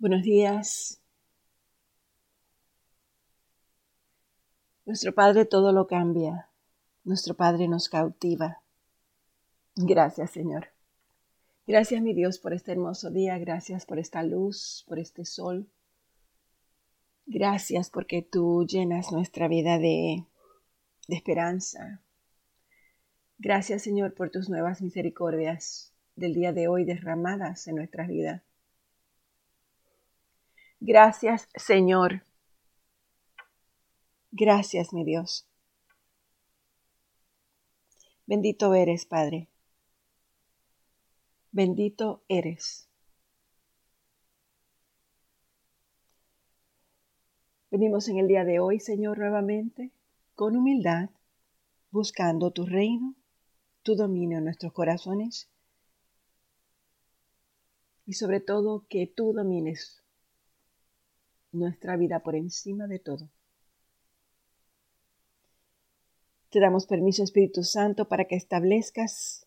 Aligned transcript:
Buenos 0.00 0.22
días. 0.22 0.98
Nuestro 4.86 5.14
Padre 5.14 5.44
todo 5.44 5.72
lo 5.72 5.86
cambia. 5.86 6.48
Nuestro 7.04 7.34
Padre 7.34 7.68
nos 7.68 7.90
cautiva. 7.90 8.62
Gracias, 9.76 10.30
Señor. 10.30 10.68
Gracias, 11.66 12.00
mi 12.00 12.14
Dios, 12.14 12.38
por 12.38 12.54
este 12.54 12.72
hermoso 12.72 13.10
día. 13.10 13.36
Gracias 13.36 13.84
por 13.84 13.98
esta 13.98 14.22
luz, 14.22 14.86
por 14.88 14.98
este 14.98 15.26
sol. 15.26 15.68
Gracias 17.26 17.90
porque 17.90 18.22
tú 18.22 18.64
llenas 18.66 19.12
nuestra 19.12 19.48
vida 19.48 19.78
de, 19.78 20.24
de 21.08 21.14
esperanza. 21.14 22.00
Gracias, 23.36 23.82
Señor, 23.82 24.14
por 24.14 24.30
tus 24.30 24.48
nuevas 24.48 24.80
misericordias 24.80 25.92
del 26.16 26.32
día 26.32 26.54
de 26.54 26.68
hoy 26.68 26.86
derramadas 26.86 27.68
en 27.68 27.76
nuestras 27.76 28.08
vidas. 28.08 28.49
Gracias, 30.80 31.46
Señor. 31.54 32.24
Gracias, 34.32 34.94
mi 34.94 35.04
Dios. 35.04 35.46
Bendito 38.24 38.74
eres, 38.74 39.04
Padre. 39.04 39.48
Bendito 41.52 42.22
eres. 42.28 42.88
Venimos 47.70 48.08
en 48.08 48.18
el 48.18 48.26
día 48.26 48.44
de 48.44 48.58
hoy, 48.58 48.80
Señor, 48.80 49.18
nuevamente, 49.18 49.92
con 50.34 50.56
humildad, 50.56 51.10
buscando 51.90 52.52
tu 52.52 52.64
reino, 52.64 53.14
tu 53.82 53.96
dominio 53.96 54.38
en 54.38 54.44
nuestros 54.44 54.72
corazones 54.72 55.50
y 58.06 58.14
sobre 58.14 58.40
todo 58.40 58.86
que 58.88 59.06
tú 59.06 59.32
domines 59.32 59.99
nuestra 61.52 61.96
vida 61.96 62.20
por 62.20 62.34
encima 62.36 62.86
de 62.86 62.98
todo. 62.98 63.30
Te 66.50 66.58
damos 66.58 66.86
permiso, 66.86 67.22
Espíritu 67.22 67.62
Santo, 67.62 68.08
para 68.08 68.24
que 68.24 68.34
establezcas 68.34 69.46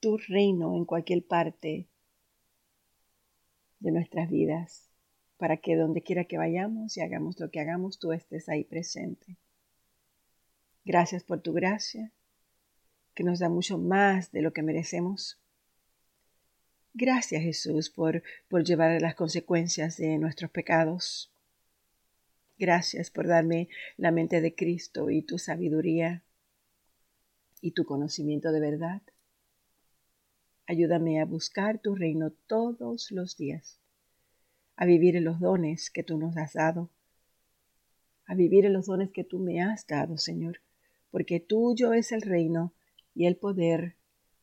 tu 0.00 0.16
reino 0.16 0.74
en 0.74 0.84
cualquier 0.84 1.26
parte 1.26 1.88
de 3.80 3.90
nuestras 3.92 4.30
vidas, 4.30 4.90
para 5.36 5.58
que 5.58 5.76
donde 5.76 6.02
quiera 6.02 6.24
que 6.24 6.38
vayamos 6.38 6.96
y 6.96 7.02
hagamos 7.02 7.38
lo 7.38 7.50
que 7.50 7.60
hagamos, 7.60 7.98
tú 7.98 8.12
estés 8.12 8.48
ahí 8.48 8.64
presente. 8.64 9.36
Gracias 10.84 11.24
por 11.24 11.42
tu 11.42 11.52
gracia, 11.52 12.12
que 13.14 13.24
nos 13.24 13.38
da 13.38 13.48
mucho 13.48 13.76
más 13.76 14.32
de 14.32 14.42
lo 14.42 14.52
que 14.52 14.62
merecemos. 14.62 15.38
Gracias 16.98 17.42
Jesús 17.42 17.90
por, 17.90 18.22
por 18.48 18.64
llevar 18.64 19.02
las 19.02 19.14
consecuencias 19.14 19.98
de 19.98 20.16
nuestros 20.16 20.50
pecados. 20.50 21.30
Gracias 22.58 23.10
por 23.10 23.26
darme 23.26 23.68
la 23.98 24.12
mente 24.12 24.40
de 24.40 24.54
Cristo 24.54 25.10
y 25.10 25.20
tu 25.20 25.36
sabiduría 25.36 26.22
y 27.60 27.72
tu 27.72 27.84
conocimiento 27.84 28.50
de 28.50 28.60
verdad. 28.60 29.02
Ayúdame 30.66 31.20
a 31.20 31.26
buscar 31.26 31.80
tu 31.80 31.94
reino 31.94 32.30
todos 32.46 33.10
los 33.10 33.36
días, 33.36 33.78
a 34.76 34.86
vivir 34.86 35.16
en 35.16 35.24
los 35.24 35.38
dones 35.38 35.90
que 35.90 36.02
tú 36.02 36.16
nos 36.16 36.34
has 36.38 36.54
dado, 36.54 36.88
a 38.24 38.34
vivir 38.34 38.64
en 38.64 38.72
los 38.72 38.86
dones 38.86 39.10
que 39.10 39.22
tú 39.22 39.38
me 39.38 39.60
has 39.60 39.86
dado, 39.86 40.16
Señor, 40.16 40.62
porque 41.10 41.40
tuyo 41.40 41.92
es 41.92 42.10
el 42.12 42.22
reino 42.22 42.72
y 43.14 43.26
el 43.26 43.36
poder 43.36 43.96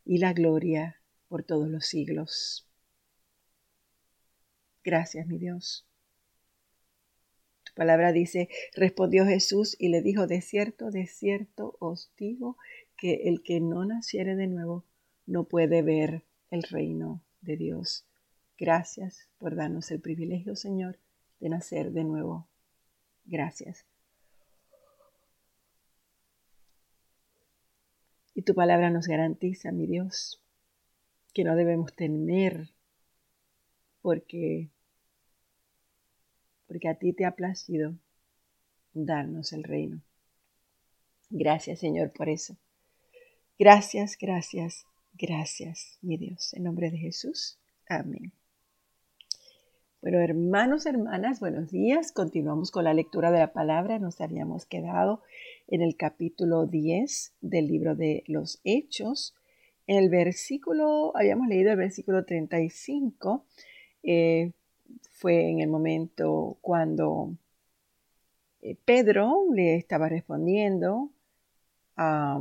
y 0.05 0.19
la 0.19 0.33
gloria 0.33 0.99
por 1.33 1.43
todos 1.43 1.67
los 1.67 1.87
siglos. 1.87 2.67
Gracias, 4.83 5.25
mi 5.25 5.39
Dios. 5.39 5.83
Tu 7.63 7.73
palabra 7.73 8.11
dice, 8.11 8.49
respondió 8.75 9.25
Jesús 9.25 9.75
y 9.79 9.87
le 9.87 10.03
dijo, 10.03 10.27
de 10.27 10.41
cierto, 10.41 10.91
de 10.91 11.07
cierto 11.07 11.75
os 11.79 12.11
digo 12.19 12.55
que 12.95 13.23
el 13.25 13.41
que 13.41 13.61
no 13.61 13.83
naciere 13.83 14.35
de 14.35 14.45
nuevo 14.45 14.85
no 15.25 15.45
puede 15.45 15.81
ver 15.81 16.23
el 16.51 16.61
reino 16.61 17.23
de 17.41 17.57
Dios. 17.57 18.05
Gracias 18.59 19.27
por 19.39 19.55
darnos 19.55 19.89
el 19.89 20.01
privilegio, 20.01 20.55
Señor, 20.55 20.99
de 21.39 21.49
nacer 21.49 21.93
de 21.93 22.03
nuevo. 22.03 22.47
Gracias. 23.25 23.87
Y 28.35 28.43
tu 28.43 28.53
palabra 28.53 28.91
nos 28.91 29.07
garantiza, 29.07 29.71
mi 29.71 29.87
Dios, 29.87 30.42
que 31.33 31.43
no 31.43 31.55
debemos 31.55 31.93
temer 31.93 32.69
porque 34.01 34.69
porque 36.67 36.89
a 36.89 36.95
ti 36.95 37.13
te 37.13 37.25
ha 37.25 37.35
placido 37.35 37.93
darnos 38.93 39.53
el 39.53 39.63
reino. 39.63 40.01
Gracias, 41.29 41.79
Señor, 41.79 42.11
por 42.11 42.29
eso. 42.29 42.57
Gracias, 43.59 44.17
gracias, 44.19 44.85
gracias, 45.13 45.99
mi 46.01 46.17
Dios. 46.17 46.53
En 46.53 46.63
nombre 46.63 46.89
de 46.89 46.97
Jesús. 46.97 47.59
Amén. 47.87 48.31
Bueno, 50.01 50.19
hermanos, 50.19 50.85
hermanas, 50.85 51.39
buenos 51.39 51.71
días. 51.71 52.11
Continuamos 52.11 52.71
con 52.71 52.83
la 52.83 52.93
lectura 52.93 53.31
de 53.31 53.39
la 53.39 53.53
palabra. 53.53 53.99
Nos 53.99 54.19
habíamos 54.19 54.65
quedado 54.65 55.21
en 55.67 55.81
el 55.81 55.95
capítulo 55.95 56.65
10 56.65 57.35
del 57.41 57.67
libro 57.67 57.95
de 57.95 58.23
los 58.27 58.59
Hechos 58.63 59.33
el 59.87 60.09
versículo, 60.09 61.15
habíamos 61.15 61.47
leído 61.47 61.71
el 61.71 61.77
versículo 61.77 62.25
35, 62.25 63.45
eh, 64.03 64.51
fue 65.11 65.49
en 65.49 65.59
el 65.61 65.69
momento 65.69 66.57
cuando 66.61 67.35
eh, 68.61 68.77
Pedro 68.85 69.45
le 69.53 69.75
estaba 69.75 70.09
respondiendo 70.09 71.11
a, 71.97 72.39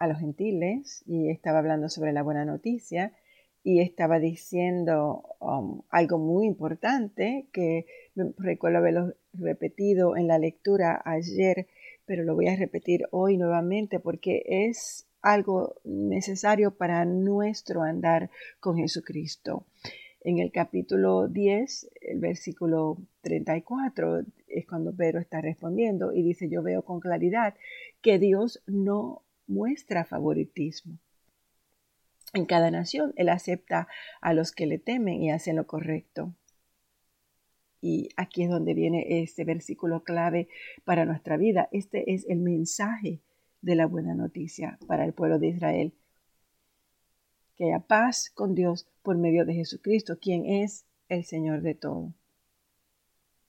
los 0.00 0.18
gentiles 0.18 1.02
y 1.06 1.30
estaba 1.30 1.58
hablando 1.58 1.88
sobre 1.88 2.12
la 2.12 2.22
buena 2.22 2.44
noticia 2.44 3.12
y 3.64 3.80
estaba 3.80 4.20
diciendo 4.20 5.24
um, 5.40 5.82
algo 5.90 6.18
muy 6.18 6.46
importante 6.46 7.48
que 7.52 7.86
recuerdo 8.38 8.78
haberlo 8.78 9.14
repetido 9.32 10.16
en 10.16 10.28
la 10.28 10.38
lectura 10.38 11.02
ayer 11.04 11.66
pero 12.06 12.24
lo 12.24 12.34
voy 12.34 12.48
a 12.48 12.56
repetir 12.56 13.06
hoy 13.10 13.36
nuevamente 13.36 14.00
porque 14.00 14.42
es 14.46 15.06
algo 15.20 15.74
necesario 15.84 16.76
para 16.76 17.04
nuestro 17.04 17.82
andar 17.82 18.30
con 18.60 18.76
Jesucristo. 18.76 19.66
En 20.20 20.38
el 20.38 20.50
capítulo 20.50 21.28
10, 21.28 21.90
el 22.00 22.20
versículo 22.20 22.98
34, 23.22 24.24
es 24.48 24.66
cuando 24.66 24.94
Pedro 24.94 25.20
está 25.20 25.40
respondiendo 25.40 26.12
y 26.12 26.22
dice, 26.22 26.48
yo 26.48 26.62
veo 26.62 26.82
con 26.82 27.00
claridad 27.00 27.54
que 28.00 28.18
Dios 28.18 28.62
no 28.66 29.22
muestra 29.46 30.04
favoritismo. 30.04 30.98
En 32.34 32.44
cada 32.46 32.70
nación 32.70 33.12
Él 33.16 33.28
acepta 33.28 33.88
a 34.20 34.32
los 34.32 34.52
que 34.52 34.66
le 34.66 34.78
temen 34.78 35.22
y 35.22 35.30
hacen 35.30 35.56
lo 35.56 35.66
correcto. 35.66 36.34
Y 37.80 38.08
aquí 38.16 38.44
es 38.44 38.50
donde 38.50 38.74
viene 38.74 39.22
este 39.22 39.44
versículo 39.44 40.02
clave 40.02 40.48
para 40.84 41.04
nuestra 41.04 41.36
vida. 41.36 41.68
Este 41.72 42.12
es 42.14 42.26
el 42.28 42.38
mensaje 42.38 43.20
de 43.60 43.74
la 43.74 43.86
buena 43.86 44.14
noticia 44.14 44.78
para 44.86 45.04
el 45.04 45.12
pueblo 45.12 45.38
de 45.38 45.48
Israel. 45.48 45.94
Que 47.56 47.66
haya 47.66 47.80
paz 47.80 48.30
con 48.30 48.54
Dios 48.54 48.88
por 49.02 49.16
medio 49.18 49.44
de 49.44 49.54
Jesucristo, 49.54 50.18
quien 50.18 50.46
es 50.46 50.86
el 51.08 51.24
Señor 51.24 51.62
de 51.62 51.74
todo. 51.74 52.12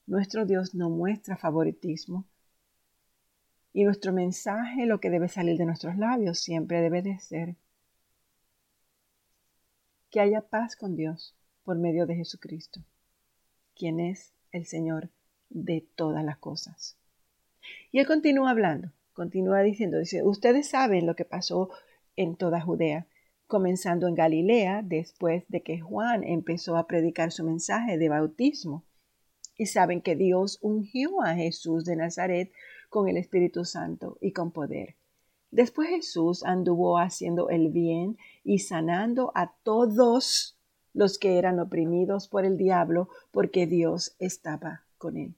Nuestro 0.06 0.46
Dios 0.46 0.74
no 0.74 0.88
muestra 0.90 1.36
favoritismo. 1.36 2.24
Y 3.72 3.84
nuestro 3.84 4.12
mensaje, 4.12 4.86
lo 4.86 5.00
que 5.00 5.10
debe 5.10 5.28
salir 5.28 5.56
de 5.58 5.66
nuestros 5.66 5.96
labios, 5.96 6.38
siempre 6.38 6.80
debe 6.80 7.02
de 7.02 7.18
ser 7.18 7.56
que 10.10 10.20
haya 10.20 10.40
paz 10.40 10.74
con 10.74 10.96
Dios 10.96 11.34
por 11.64 11.78
medio 11.78 12.06
de 12.06 12.16
Jesucristo 12.16 12.82
quien 13.78 14.00
es 14.00 14.34
el 14.52 14.66
Señor 14.66 15.10
de 15.48 15.86
todas 15.94 16.24
las 16.24 16.38
cosas. 16.38 16.98
Y 17.90 18.00
él 18.00 18.06
continúa 18.06 18.50
hablando, 18.50 18.92
continúa 19.14 19.62
diciendo, 19.62 19.98
dice, 19.98 20.22
ustedes 20.22 20.68
saben 20.68 21.06
lo 21.06 21.16
que 21.16 21.24
pasó 21.24 21.70
en 22.16 22.36
toda 22.36 22.60
Judea, 22.60 23.06
comenzando 23.46 24.08
en 24.08 24.14
Galilea 24.14 24.82
después 24.84 25.44
de 25.48 25.62
que 25.62 25.80
Juan 25.80 26.22
empezó 26.24 26.76
a 26.76 26.86
predicar 26.86 27.32
su 27.32 27.44
mensaje 27.44 27.96
de 27.96 28.08
bautismo. 28.08 28.84
Y 29.56 29.66
saben 29.66 30.02
que 30.02 30.14
Dios 30.14 30.58
ungió 30.60 31.22
a 31.22 31.34
Jesús 31.34 31.84
de 31.84 31.96
Nazaret 31.96 32.52
con 32.90 33.08
el 33.08 33.16
Espíritu 33.16 33.64
Santo 33.64 34.18
y 34.20 34.32
con 34.32 34.52
poder. 34.52 34.96
Después 35.50 35.88
Jesús 35.88 36.44
anduvo 36.44 36.98
haciendo 36.98 37.48
el 37.48 37.70
bien 37.70 38.18
y 38.44 38.58
sanando 38.58 39.32
a 39.34 39.54
todos 39.62 40.57
los 40.98 41.16
que 41.16 41.38
eran 41.38 41.60
oprimidos 41.60 42.26
por 42.26 42.44
el 42.44 42.56
diablo, 42.56 43.08
porque 43.30 43.68
Dios 43.68 44.16
estaba 44.18 44.82
con 44.98 45.16
él. 45.16 45.36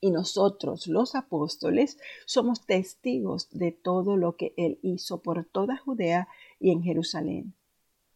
Y 0.00 0.10
nosotros, 0.10 0.86
los 0.86 1.14
apóstoles, 1.14 1.98
somos 2.24 2.64
testigos 2.64 3.50
de 3.50 3.72
todo 3.72 4.16
lo 4.16 4.36
que 4.36 4.54
él 4.56 4.78
hizo 4.80 5.20
por 5.20 5.44
toda 5.44 5.76
Judea 5.76 6.28
y 6.58 6.70
en 6.70 6.82
Jerusalén, 6.82 7.52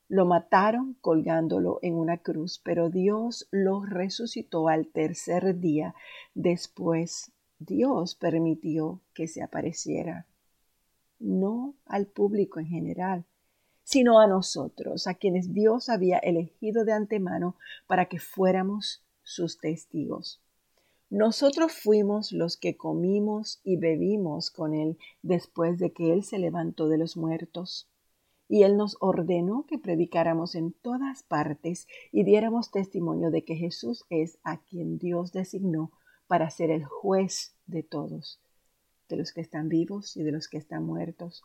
Lo 0.08 0.24
mataron 0.24 0.96
colgándolo 1.02 1.78
en 1.82 1.94
una 1.94 2.16
cruz, 2.16 2.58
pero 2.64 2.88
Dios 2.88 3.46
lo 3.50 3.84
resucitó 3.84 4.68
al 4.68 4.86
tercer 4.86 5.60
día. 5.60 5.94
Después 6.34 7.32
Dios 7.58 8.14
permitió 8.14 9.02
que 9.12 9.28
se 9.28 9.42
apareciera, 9.42 10.26
no 11.18 11.74
al 11.84 12.06
público 12.06 12.60
en 12.60 12.66
general, 12.66 13.26
sino 13.90 14.20
a 14.20 14.28
nosotros, 14.28 15.08
a 15.08 15.14
quienes 15.14 15.52
Dios 15.52 15.88
había 15.88 16.18
elegido 16.18 16.84
de 16.84 16.92
antemano 16.92 17.56
para 17.88 18.04
que 18.04 18.20
fuéramos 18.20 19.02
sus 19.24 19.58
testigos. 19.58 20.40
Nosotros 21.10 21.72
fuimos 21.72 22.30
los 22.30 22.56
que 22.56 22.76
comimos 22.76 23.60
y 23.64 23.78
bebimos 23.78 24.52
con 24.52 24.74
Él 24.74 24.96
después 25.22 25.80
de 25.80 25.92
que 25.92 26.12
Él 26.12 26.22
se 26.22 26.38
levantó 26.38 26.86
de 26.86 26.98
los 26.98 27.16
muertos. 27.16 27.88
Y 28.48 28.62
Él 28.62 28.76
nos 28.76 28.96
ordenó 29.00 29.66
que 29.66 29.76
predicáramos 29.76 30.54
en 30.54 30.72
todas 30.72 31.24
partes 31.24 31.88
y 32.12 32.22
diéramos 32.22 32.70
testimonio 32.70 33.32
de 33.32 33.42
que 33.42 33.56
Jesús 33.56 34.04
es 34.08 34.38
a 34.44 34.58
quien 34.58 34.98
Dios 34.98 35.32
designó 35.32 35.90
para 36.28 36.48
ser 36.50 36.70
el 36.70 36.84
juez 36.84 37.56
de 37.66 37.82
todos, 37.82 38.40
de 39.08 39.16
los 39.16 39.32
que 39.32 39.40
están 39.40 39.68
vivos 39.68 40.16
y 40.16 40.22
de 40.22 40.30
los 40.30 40.46
que 40.46 40.58
están 40.58 40.86
muertos. 40.86 41.42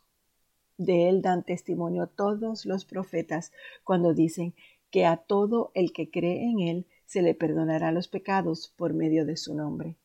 De 0.78 1.08
Él 1.08 1.22
dan 1.22 1.42
testimonio 1.42 2.06
todos 2.06 2.66
los 2.66 2.84
profetas 2.84 3.52
cuando 3.82 4.12
dicen 4.12 4.54
que 4.90 5.06
a 5.06 5.16
todo 5.16 5.70
el 5.74 5.92
que 5.92 6.10
cree 6.10 6.44
en 6.44 6.60
Él 6.60 6.86
se 7.06 7.22
le 7.22 7.34
perdonará 7.34 7.92
los 7.92 8.08
pecados 8.08 8.72
por 8.76 8.92
medio 8.92 9.24
de 9.24 9.36
su 9.36 9.54
nombre. 9.54 9.96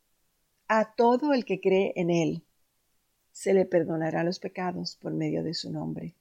A 0.67 0.93
todo 0.95 1.33
el 1.33 1.43
que 1.43 1.59
cree 1.59 1.93
en 1.95 2.09
Él 2.09 2.43
se 3.31 3.53
le 3.53 3.65
perdonará 3.65 4.23
los 4.23 4.39
pecados 4.39 4.95
por 4.95 5.13
medio 5.13 5.43
de 5.43 5.53
su 5.53 5.71
nombre. 5.71 6.15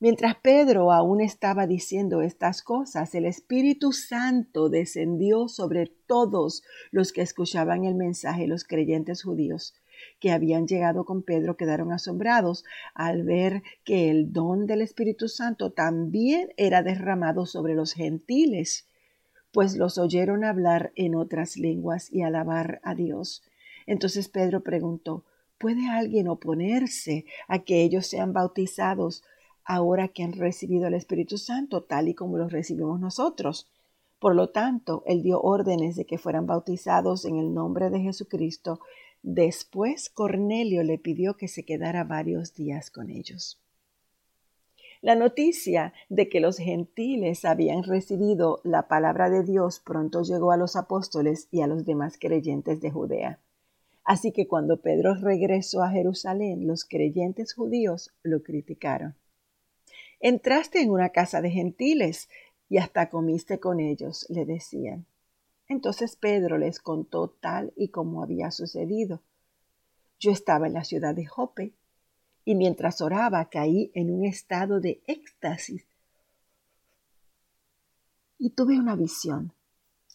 Mientras 0.00 0.36
Pedro 0.36 0.92
aún 0.92 1.20
estaba 1.20 1.66
diciendo 1.66 2.22
estas 2.22 2.62
cosas, 2.62 3.14
el 3.14 3.24
Espíritu 3.24 3.92
Santo 3.92 4.68
descendió 4.68 5.48
sobre 5.48 5.86
todos 5.86 6.62
los 6.92 7.12
que 7.12 7.22
escuchaban 7.22 7.84
el 7.84 7.96
mensaje, 7.96 8.46
los 8.46 8.64
creyentes 8.64 9.24
judíos 9.24 9.74
que 10.20 10.32
habían 10.32 10.66
llegado 10.66 11.04
con 11.04 11.22
Pedro 11.22 11.56
quedaron 11.56 11.92
asombrados 11.92 12.64
al 12.94 13.22
ver 13.24 13.62
que 13.84 14.10
el 14.10 14.32
don 14.32 14.66
del 14.66 14.82
Espíritu 14.82 15.28
Santo 15.28 15.72
también 15.72 16.50
era 16.56 16.82
derramado 16.82 17.46
sobre 17.46 17.74
los 17.74 17.92
gentiles 17.92 18.88
pues 19.52 19.76
los 19.76 19.98
oyeron 19.98 20.44
hablar 20.44 20.92
en 20.94 21.14
otras 21.14 21.56
lenguas 21.56 22.12
y 22.12 22.22
alabar 22.22 22.80
a 22.84 22.94
Dios. 22.94 23.42
Entonces 23.86 24.28
Pedro 24.28 24.62
preguntó, 24.62 25.24
¿puede 25.58 25.88
alguien 25.88 26.28
oponerse 26.28 27.24
a 27.46 27.60
que 27.60 27.82
ellos 27.82 28.06
sean 28.06 28.32
bautizados 28.32 29.24
ahora 29.64 30.08
que 30.08 30.22
han 30.22 30.32
recibido 30.32 30.86
el 30.86 30.94
Espíritu 30.94 31.38
Santo 31.38 31.82
tal 31.82 32.08
y 32.08 32.14
como 32.14 32.38
lo 32.38 32.48
recibimos 32.48 33.00
nosotros? 33.00 33.68
Por 34.18 34.34
lo 34.34 34.50
tanto, 34.50 35.02
él 35.06 35.22
dio 35.22 35.40
órdenes 35.40 35.96
de 35.96 36.04
que 36.04 36.18
fueran 36.18 36.46
bautizados 36.46 37.24
en 37.24 37.36
el 37.36 37.54
nombre 37.54 37.88
de 37.88 38.00
Jesucristo. 38.00 38.80
Después 39.22 40.10
Cornelio 40.10 40.82
le 40.82 40.98
pidió 40.98 41.36
que 41.36 41.48
se 41.48 41.64
quedara 41.64 42.04
varios 42.04 42.54
días 42.54 42.90
con 42.90 43.10
ellos. 43.10 43.58
La 45.00 45.14
noticia 45.14 45.92
de 46.08 46.28
que 46.28 46.40
los 46.40 46.58
gentiles 46.58 47.44
habían 47.44 47.84
recibido 47.84 48.60
la 48.64 48.88
palabra 48.88 49.30
de 49.30 49.44
Dios 49.44 49.80
pronto 49.80 50.22
llegó 50.22 50.50
a 50.50 50.56
los 50.56 50.74
apóstoles 50.74 51.46
y 51.52 51.60
a 51.60 51.68
los 51.68 51.84
demás 51.84 52.16
creyentes 52.18 52.80
de 52.80 52.90
Judea. 52.90 53.38
Así 54.04 54.32
que 54.32 54.48
cuando 54.48 54.80
Pedro 54.80 55.14
regresó 55.14 55.82
a 55.82 55.90
Jerusalén, 55.90 56.66
los 56.66 56.84
creyentes 56.84 57.54
judíos 57.54 58.10
lo 58.22 58.42
criticaron. 58.42 59.14
Entraste 60.18 60.80
en 60.80 60.90
una 60.90 61.10
casa 61.10 61.40
de 61.42 61.50
gentiles 61.50 62.28
y 62.68 62.78
hasta 62.78 63.08
comiste 63.08 63.60
con 63.60 63.78
ellos, 63.78 64.26
le 64.30 64.44
decían. 64.44 65.06
Entonces 65.68 66.16
Pedro 66.16 66.56
les 66.56 66.80
contó 66.80 67.28
tal 67.28 67.72
y 67.76 67.88
como 67.88 68.22
había 68.22 68.50
sucedido. 68.50 69.20
Yo 70.18 70.30
estaba 70.30 70.66
en 70.66 70.72
la 70.72 70.84
ciudad 70.84 71.14
de 71.14 71.26
Jope 71.26 71.74
y 72.44 72.54
mientras 72.54 73.02
oraba 73.02 73.44
caí 73.50 73.90
en 73.94 74.10
un 74.10 74.24
estado 74.24 74.80
de 74.80 75.02
éxtasis. 75.06 75.86
Y 78.38 78.50
tuve 78.50 78.78
una 78.78 78.96
visión. 78.96 79.52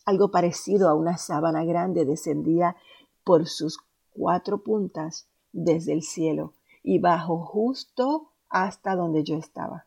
Algo 0.06 0.32
parecido 0.32 0.90
a 0.90 0.96
una 0.96 1.18
sábana 1.18 1.64
grande 1.64 2.06
descendía 2.06 2.76
por 3.24 3.48
sus 3.48 3.78
cuatro 4.12 4.64
puntas 4.64 5.28
desde 5.52 5.94
el 5.94 6.02
cielo 6.02 6.54
y 6.82 7.00
bajó 7.00 7.46
justo 7.46 8.32
hasta 8.50 8.96
donde 8.96 9.24
yo 9.24 9.38
estaba. 9.38 9.86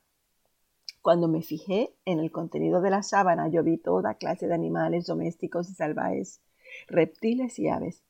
Cuando 1.06 1.29
me 1.29 1.41
fijé 1.41 1.94
en 2.05 2.19
el 2.19 2.32
contenido 2.32 2.81
de 2.81 2.91
la 2.91 3.05
sábana, 3.05 3.47
yo 3.47 3.62
vi 3.62 3.79
toda 3.79 4.14
clase 4.14 4.49
de 4.49 4.55
animales 4.55 5.06
domésticos 5.06 5.70
y 5.70 5.75
salvajes, 5.75 6.43
reptiles 6.88 7.61
y 7.61 7.69
aves. 7.69 8.03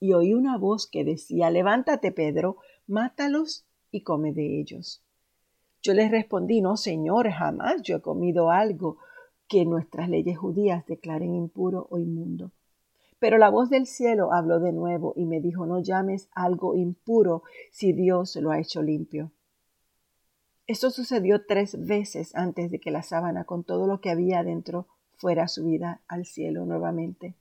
Y 0.00 0.12
oí 0.12 0.34
una 0.34 0.58
voz 0.58 0.88
que 0.88 1.04
decía, 1.04 1.50
levántate, 1.50 2.10
Pedro, 2.10 2.56
mátalos 2.88 3.64
y 3.92 4.02
come 4.02 4.32
de 4.32 4.58
ellos. 4.58 5.04
Yo 5.82 5.94
les 5.94 6.10
respondí, 6.10 6.60
no, 6.60 6.76
Señor, 6.76 7.30
jamás 7.30 7.80
yo 7.82 7.98
he 7.98 8.00
comido 8.02 8.50
algo 8.50 8.98
que 9.46 9.64
nuestras 9.64 10.08
leyes 10.08 10.36
judías 10.36 10.84
declaren 10.84 11.32
impuro 11.32 11.86
o 11.90 12.00
inmundo. 12.00 12.50
Pero 13.20 13.38
la 13.38 13.50
voz 13.50 13.70
del 13.70 13.86
cielo 13.86 14.32
habló 14.32 14.58
de 14.58 14.72
nuevo 14.72 15.12
y 15.14 15.26
me 15.26 15.40
dijo, 15.40 15.64
no 15.64 15.78
llames 15.78 16.28
algo 16.34 16.74
impuro 16.74 17.44
si 17.70 17.92
Dios 17.92 18.34
lo 18.34 18.50
ha 18.50 18.58
hecho 18.58 18.82
limpio. 18.82 19.30
Esto 20.66 20.90
sucedió 20.90 21.46
tres 21.46 21.86
veces 21.86 22.34
antes 22.34 22.72
de 22.72 22.80
que 22.80 22.90
la 22.90 23.04
sábana 23.04 23.44
con 23.44 23.62
todo 23.62 23.86
lo 23.86 24.00
que 24.00 24.10
había 24.10 24.42
dentro 24.42 24.88
fuera 25.16 25.46
subida 25.46 26.02
al 26.08 26.26
cielo 26.26 26.66
nuevamente. 26.66 27.36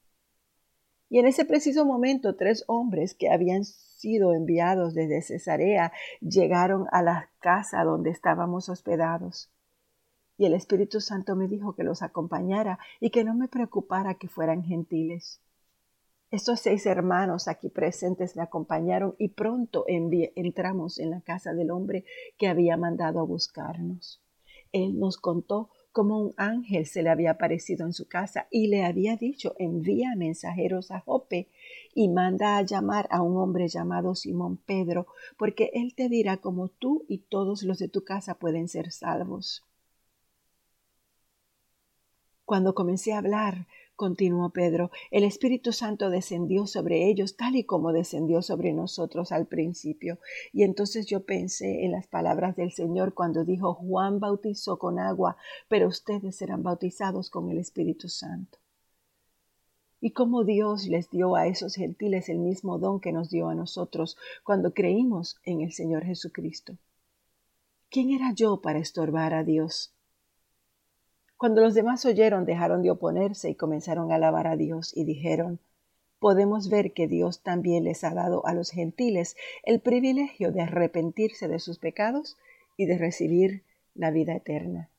Y 1.10 1.20
en 1.20 1.26
ese 1.26 1.46
preciso 1.46 1.86
momento 1.86 2.36
tres 2.36 2.64
hombres 2.68 3.16
que 3.16 3.32
habían 3.32 3.64
sido 3.64 4.34
enviados 4.34 4.94
desde 4.94 5.22
Cesarea 5.22 5.92
llegaron 6.22 6.86
a 6.92 7.02
la 7.02 7.30
casa 7.40 7.84
donde 7.84 8.12
estábamos 8.12 8.70
hospedados. 8.70 9.50
Y 10.38 10.46
el 10.46 10.54
Espíritu 10.54 11.02
Santo 11.02 11.36
me 11.36 11.48
dijo 11.48 11.76
que 11.76 11.84
los 11.84 12.04
acompañara 12.04 12.78
y 13.00 13.10
que 13.10 13.24
no 13.24 13.34
me 13.34 13.48
preocupara 13.48 14.16
que 14.16 14.28
fueran 14.28 14.64
gentiles. 14.64 15.42
Estos 16.36 16.60
seis 16.60 16.86
hermanos 16.86 17.48
aquí 17.48 17.70
presentes 17.70 18.36
me 18.36 18.42
acompañaron 18.42 19.16
y 19.18 19.30
pronto 19.30 19.86
entramos 19.88 21.00
en 21.00 21.12
la 21.12 21.22
casa 21.22 21.54
del 21.54 21.72
hombre 21.72 22.04
que 22.38 22.50
había 22.50 22.76
mandado 22.76 23.22
a 23.22 23.24
buscarnos. 23.24 24.22
Él 24.74 25.00
nos 25.00 25.16
contó 25.16 25.70
como 25.94 26.20
un 26.20 26.34
ángel 26.36 26.88
se 26.88 27.04
le 27.04 27.10
había 27.10 27.32
aparecido 27.32 27.86
en 27.86 27.94
su 27.94 28.10
casa 28.10 28.48
y 28.52 28.68
le 28.68 28.84
había 28.84 29.16
dicho, 29.16 29.56
envía 29.60 30.14
mensajeros 30.18 30.92
a 30.92 31.00
Jope 31.00 31.48
y 31.94 32.10
manda 32.10 32.58
a 32.58 32.64
llamar 32.64 33.08
a 33.12 33.22
un 33.22 33.38
hombre 33.38 33.70
llamado 33.70 34.14
Simón 34.14 34.58
Pedro, 34.58 35.08
porque 35.38 35.72
él 35.74 35.96
te 35.96 36.10
dirá 36.10 36.36
cómo 36.36 36.68
tú 36.68 37.06
y 37.08 37.20
todos 37.20 37.64
los 37.64 37.80
de 37.80 37.88
tu 37.88 38.04
casa 38.04 38.36
pueden 38.36 38.68
ser 38.68 38.92
salvos. 38.92 39.64
Cuando 42.44 42.76
comencé 42.76 43.14
a 43.14 43.20
hablar, 43.20 43.68
continuó 43.96 44.50
Pedro, 44.50 44.92
el 45.12 45.24
Espíritu 45.24 45.72
Santo 45.72 46.10
descendió 46.10 46.68
sobre 46.68 47.08
ellos 47.08 47.38
tal 47.38 47.56
y 47.56 47.64
como 47.64 47.94
descendió 47.94 48.42
sobre 48.42 48.74
nosotros 48.74 49.32
al 49.32 49.48
principio. 49.48 50.20
Y 50.54 50.64
entonces 50.64 51.06
yo 51.06 51.26
pensé 51.26 51.86
en 51.86 51.92
las 51.92 52.08
palabras 52.08 52.56
del 52.56 52.72
Señor 52.72 53.14
cuando 53.14 53.46
dijo, 53.46 53.74
Juan 53.74 54.20
bautizó 54.20 54.78
con 54.78 55.00
agua, 55.00 55.38
pero 55.68 55.88
ustedes 55.88 56.36
serán 56.36 56.64
bautizados 56.64 57.30
con 57.30 57.50
el 57.50 57.58
Espíritu 57.58 58.10
Santo. 58.10 58.60
Y 60.02 60.12
cómo 60.12 60.44
Dios 60.44 60.86
les 60.88 61.10
dio 61.10 61.36
a 61.36 61.48
esos 61.48 61.76
gentiles 61.76 62.30
el 62.30 62.38
mismo 62.38 62.78
don 62.78 63.00
que 63.00 63.12
nos 63.12 63.30
dio 63.30 63.50
a 63.50 63.56
nosotros 63.56 64.18
cuando 64.44 64.74
creímos 64.74 65.40
en 65.44 65.62
el 65.62 65.72
Señor 65.72 66.04
Jesucristo. 66.04 66.78
¿Quién 67.90 68.12
era 68.12 68.34
yo 68.34 68.62
para 68.62 68.80
estorbar 68.80 69.34
a 69.34 69.44
Dios? 69.44 69.95
Cuando 71.38 71.62
los 71.62 71.74
demás 71.74 72.06
oyeron, 72.06 72.46
dejaron 72.46 72.82
de 72.82 72.92
oponerse 72.92 73.50
y 73.50 73.56
comenzaron 73.56 74.12
a 74.12 74.16
alabar 74.16 74.48
a 74.48 74.56
Dios 74.56 74.96
y 74.96 75.04
dijeron, 75.04 75.60
podemos 76.20 76.70
ver 76.70 76.94
que 76.94 77.08
Dios 77.08 77.42
también 77.42 77.84
les 77.84 78.06
ha 78.06 78.14
dado 78.14 78.46
a 78.46 78.54
los 78.54 78.72
gentiles 78.72 79.36
el 79.64 79.82
privilegio 79.82 80.52
de 80.54 80.62
arrepentirse 80.62 81.50
de 81.50 81.60
sus 81.60 81.78
pecados 81.78 82.38
y 82.78 82.86
de 82.86 82.98
recibir 82.98 83.64
la 83.96 84.12
vida 84.12 84.34
eterna. 84.34 84.90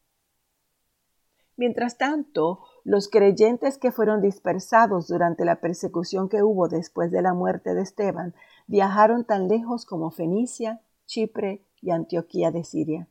Mientras 1.56 1.96
tanto, 1.96 2.60
los 2.84 3.08
creyentes 3.08 3.78
que 3.78 3.90
fueron 3.90 4.20
dispersados 4.20 5.08
durante 5.08 5.46
la 5.46 5.60
persecución 5.60 6.28
que 6.28 6.42
hubo 6.42 6.68
después 6.68 7.10
de 7.10 7.22
la 7.22 7.32
muerte 7.32 7.74
de 7.74 7.80
Esteban 7.80 8.34
viajaron 8.66 9.24
tan 9.24 9.48
lejos 9.48 9.86
como 9.86 10.10
Fenicia, 10.10 10.82
Chipre 11.06 11.62
y 11.80 11.92
Antioquía 11.92 12.50
de 12.50 12.62
Siria 12.62 13.08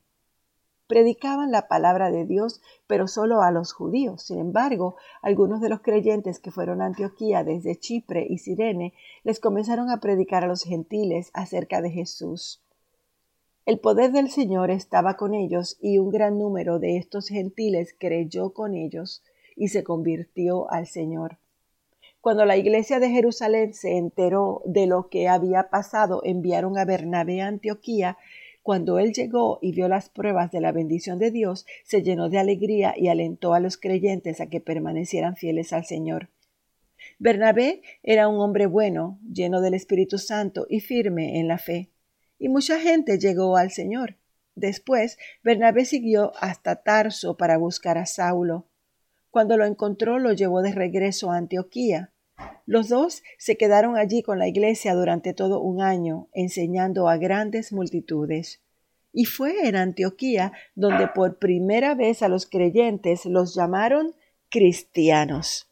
predicaban 0.87 1.51
la 1.51 1.67
palabra 1.67 2.11
de 2.11 2.25
Dios, 2.25 2.61
pero 2.87 3.07
solo 3.07 3.41
a 3.41 3.51
los 3.51 3.73
judíos. 3.73 4.23
Sin 4.23 4.39
embargo, 4.39 4.95
algunos 5.21 5.61
de 5.61 5.69
los 5.69 5.81
creyentes 5.81 6.39
que 6.39 6.51
fueron 6.51 6.81
a 6.81 6.85
Antioquía 6.85 7.43
desde 7.43 7.77
Chipre 7.77 8.25
y 8.29 8.37
Sirene 8.37 8.93
les 9.23 9.39
comenzaron 9.39 9.89
a 9.89 9.99
predicar 9.99 10.43
a 10.43 10.47
los 10.47 10.63
gentiles 10.63 11.31
acerca 11.33 11.81
de 11.81 11.91
Jesús. 11.91 12.61
El 13.65 13.79
poder 13.79 14.11
del 14.11 14.29
Señor 14.29 14.69
estaba 14.69 15.15
con 15.15 15.33
ellos 15.33 15.77
y 15.81 15.97
un 15.97 16.11
gran 16.11 16.37
número 16.37 16.77
de 16.77 16.97
estos 16.97 17.29
gentiles 17.29 17.95
creyó 17.97 18.51
con 18.51 18.75
ellos 18.75 19.23
y 19.55 19.69
se 19.69 19.83
convirtió 19.83 20.71
al 20.71 20.85
Señor. 20.85 21.39
Cuando 22.25 22.45
la 22.45 22.57
iglesia 22.57 22.99
de 22.99 23.11
Jerusalén 23.11 23.75
se 23.75 23.97
enteró 23.97 24.63
de 24.65 24.87
lo 24.87 25.09
que 25.09 25.27
había 25.27 25.69
pasado, 25.69 26.21
enviaron 26.23 26.75
a 26.75 26.83
Bernabé 26.83 27.41
a 27.41 27.47
Antioquía. 27.47 28.17
Cuando 28.65 28.97
él 28.97 29.13
llegó 29.13 29.59
y 29.61 29.73
vio 29.73 29.87
las 29.87 30.09
pruebas 30.09 30.51
de 30.51 30.59
la 30.59 30.71
bendición 30.71 31.19
de 31.19 31.29
Dios, 31.29 31.67
se 31.83 32.01
llenó 32.01 32.29
de 32.29 32.39
alegría 32.39 32.95
y 32.97 33.09
alentó 33.09 33.53
a 33.53 33.59
los 33.59 33.77
creyentes 33.77 34.41
a 34.41 34.47
que 34.47 34.59
permanecieran 34.59 35.35
fieles 35.35 35.71
al 35.71 35.85
Señor. 35.85 36.31
Bernabé 37.19 37.83
era 38.01 38.27
un 38.27 38.39
hombre 38.41 38.65
bueno, 38.65 39.19
lleno 39.31 39.61
del 39.61 39.75
Espíritu 39.75 40.17
Santo 40.17 40.65
y 40.67 40.79
firme 40.79 41.39
en 41.39 41.47
la 41.47 41.59
fe 41.59 41.91
y 42.39 42.49
mucha 42.49 42.79
gente 42.79 43.19
llegó 43.19 43.55
al 43.55 43.69
Señor. 43.69 44.17
Después, 44.55 45.19
Bernabé 45.43 45.85
siguió 45.85 46.31
hasta 46.39 46.81
Tarso 46.81 47.37
para 47.37 47.59
buscar 47.59 47.99
a 47.99 48.07
Saulo. 48.07 48.65
Cuando 49.29 49.57
lo 49.57 49.65
encontró, 49.65 50.17
lo 50.17 50.33
llevó 50.33 50.63
de 50.63 50.71
regreso 50.71 51.29
a 51.29 51.37
Antioquía. 51.37 52.14
Los 52.65 52.89
dos 52.89 53.23
se 53.37 53.57
quedaron 53.57 53.97
allí 53.97 54.23
con 54.23 54.39
la 54.39 54.47
iglesia 54.47 54.95
durante 54.95 55.33
todo 55.33 55.59
un 55.61 55.81
año, 55.81 56.27
enseñando 56.33 57.07
a 57.07 57.17
grandes 57.17 57.71
multitudes. 57.71 58.61
Y 59.13 59.25
fue 59.25 59.67
en 59.67 59.75
Antioquía 59.75 60.51
donde 60.73 61.07
por 61.07 61.37
primera 61.37 61.95
vez 61.95 62.21
a 62.21 62.27
los 62.27 62.45
creyentes 62.45 63.25
los 63.25 63.55
llamaron 63.55 64.15
cristianos. 64.49 65.69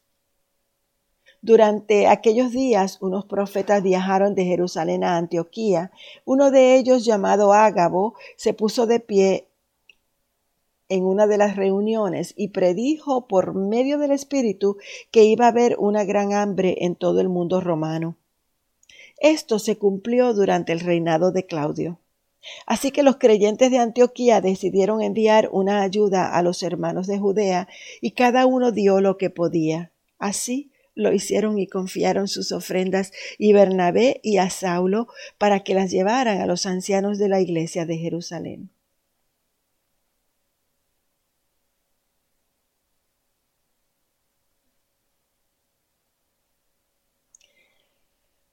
Durante 1.42 2.06
aquellos 2.06 2.52
días 2.52 2.96
unos 3.02 3.26
profetas 3.26 3.82
viajaron 3.82 4.34
de 4.34 4.46
Jerusalén 4.46 5.04
a 5.04 5.18
Antioquía. 5.18 5.92
Uno 6.24 6.50
de 6.50 6.76
ellos, 6.76 7.04
llamado 7.04 7.52
Ágabo, 7.52 8.14
se 8.36 8.54
puso 8.54 8.86
de 8.86 9.00
pie 9.00 9.48
en 10.88 11.04
una 11.04 11.26
de 11.26 11.38
las 11.38 11.56
reuniones 11.56 12.34
y 12.36 12.48
predijo 12.48 13.26
por 13.26 13.54
medio 13.54 13.98
del 13.98 14.10
Espíritu 14.12 14.76
que 15.10 15.24
iba 15.24 15.46
a 15.46 15.48
haber 15.48 15.76
una 15.78 16.04
gran 16.04 16.32
hambre 16.32 16.78
en 16.80 16.94
todo 16.94 17.20
el 17.20 17.28
mundo 17.28 17.60
romano. 17.60 18.16
Esto 19.18 19.58
se 19.58 19.76
cumplió 19.76 20.34
durante 20.34 20.72
el 20.72 20.80
reinado 20.80 21.32
de 21.32 21.46
Claudio. 21.46 21.98
Así 22.66 22.90
que 22.90 23.02
los 23.02 23.16
creyentes 23.16 23.70
de 23.70 23.78
Antioquía 23.78 24.40
decidieron 24.40 25.00
enviar 25.00 25.48
una 25.50 25.82
ayuda 25.82 26.36
a 26.36 26.42
los 26.42 26.62
hermanos 26.62 27.06
de 27.06 27.18
Judea 27.18 27.68
y 28.00 28.10
cada 28.10 28.44
uno 28.44 28.70
dio 28.70 29.00
lo 29.00 29.16
que 29.16 29.30
podía. 29.30 29.92
Así 30.18 30.70
lo 30.94 31.12
hicieron 31.12 31.58
y 31.58 31.66
confiaron 31.66 32.28
sus 32.28 32.52
ofrendas 32.52 33.12
y 33.38 33.52
Bernabé 33.52 34.20
y 34.22 34.36
a 34.36 34.50
Saulo 34.50 35.08
para 35.38 35.60
que 35.60 35.74
las 35.74 35.90
llevaran 35.90 36.40
a 36.40 36.46
los 36.46 36.66
ancianos 36.66 37.18
de 37.18 37.28
la 37.28 37.40
iglesia 37.40 37.86
de 37.86 37.96
Jerusalén. 37.96 38.70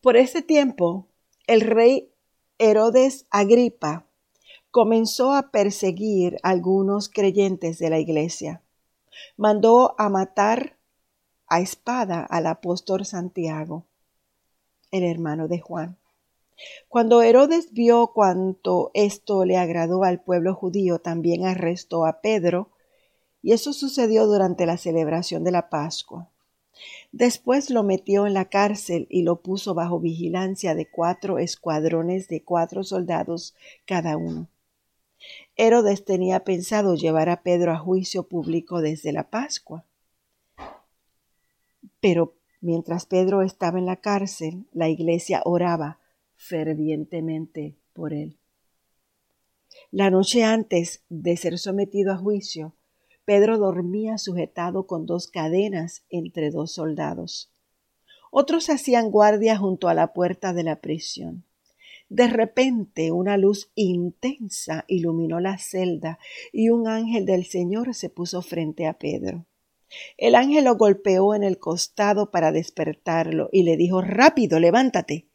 Por 0.01 0.17
ese 0.17 0.41
tiempo, 0.41 1.05
el 1.45 1.61
rey 1.61 2.11
Herodes 2.57 3.27
Agripa 3.29 4.07
comenzó 4.71 5.31
a 5.31 5.51
perseguir 5.51 6.37
algunos 6.41 7.07
creyentes 7.07 7.77
de 7.77 7.91
la 7.91 7.99
iglesia. 7.99 8.63
Mandó 9.37 9.93
a 9.99 10.09
matar 10.09 10.75
a 11.45 11.59
espada 11.59 12.21
al 12.21 12.47
apóstol 12.47 13.05
Santiago, 13.05 13.85
el 14.89 15.03
hermano 15.03 15.47
de 15.47 15.59
Juan. 15.59 15.99
Cuando 16.89 17.21
Herodes 17.21 17.71
vio 17.71 18.07
cuánto 18.07 18.89
esto 18.95 19.45
le 19.45 19.57
agradó 19.57 20.03
al 20.03 20.19
pueblo 20.19 20.55
judío, 20.55 20.97
también 20.97 21.45
arrestó 21.45 22.07
a 22.07 22.21
Pedro, 22.21 22.71
y 23.43 23.51
eso 23.51 23.71
sucedió 23.71 24.25
durante 24.25 24.65
la 24.65 24.77
celebración 24.77 25.43
de 25.43 25.51
la 25.51 25.69
Pascua. 25.69 26.30
Después 27.11 27.69
lo 27.69 27.83
metió 27.83 28.25
en 28.25 28.33
la 28.33 28.45
cárcel 28.45 29.07
y 29.09 29.23
lo 29.23 29.41
puso 29.41 29.73
bajo 29.73 29.99
vigilancia 29.99 30.75
de 30.75 30.89
cuatro 30.89 31.39
escuadrones 31.39 32.27
de 32.27 32.43
cuatro 32.43 32.83
soldados 32.83 33.55
cada 33.85 34.17
uno. 34.17 34.47
Herodes 35.55 36.05
tenía 36.05 36.43
pensado 36.43 36.95
llevar 36.95 37.29
a 37.29 37.43
Pedro 37.43 37.71
a 37.71 37.77
juicio 37.77 38.23
público 38.23 38.81
desde 38.81 39.11
la 39.11 39.29
Pascua. 39.29 39.85
Pero 41.99 42.35
mientras 42.61 43.05
Pedro 43.05 43.41
estaba 43.41 43.77
en 43.77 43.85
la 43.85 43.97
cárcel, 43.97 44.65
la 44.73 44.89
iglesia 44.89 45.41
oraba 45.45 45.99
fervientemente 46.35 47.75
por 47.93 48.13
él. 48.13 48.37
La 49.91 50.09
noche 50.09 50.43
antes 50.43 51.03
de 51.09 51.37
ser 51.37 51.59
sometido 51.59 52.11
a 52.13 52.17
juicio, 52.17 52.73
Pedro 53.25 53.57
dormía 53.57 54.17
sujetado 54.17 54.87
con 54.87 55.05
dos 55.05 55.27
cadenas 55.27 56.03
entre 56.09 56.49
dos 56.51 56.73
soldados. 56.73 57.51
Otros 58.31 58.69
hacían 58.69 59.11
guardia 59.11 59.57
junto 59.57 59.89
a 59.89 59.93
la 59.93 60.13
puerta 60.13 60.53
de 60.53 60.63
la 60.63 60.81
prisión. 60.81 61.45
De 62.09 62.27
repente 62.27 63.11
una 63.11 63.37
luz 63.37 63.71
intensa 63.73 64.83
iluminó 64.87 65.39
la 65.39 65.57
celda 65.57 66.19
y 66.51 66.69
un 66.69 66.87
ángel 66.87 67.25
del 67.25 67.45
Señor 67.45 67.93
se 67.93 68.09
puso 68.09 68.41
frente 68.41 68.85
a 68.85 68.97
Pedro. 68.97 69.45
El 70.17 70.35
ángel 70.35 70.65
lo 70.65 70.75
golpeó 70.75 71.35
en 71.35 71.43
el 71.43 71.57
costado 71.57 72.31
para 72.31 72.51
despertarlo 72.51 73.49
y 73.51 73.63
le 73.63 73.77
dijo 73.77 74.01
Rápido, 74.01 74.59
levántate. 74.59 75.27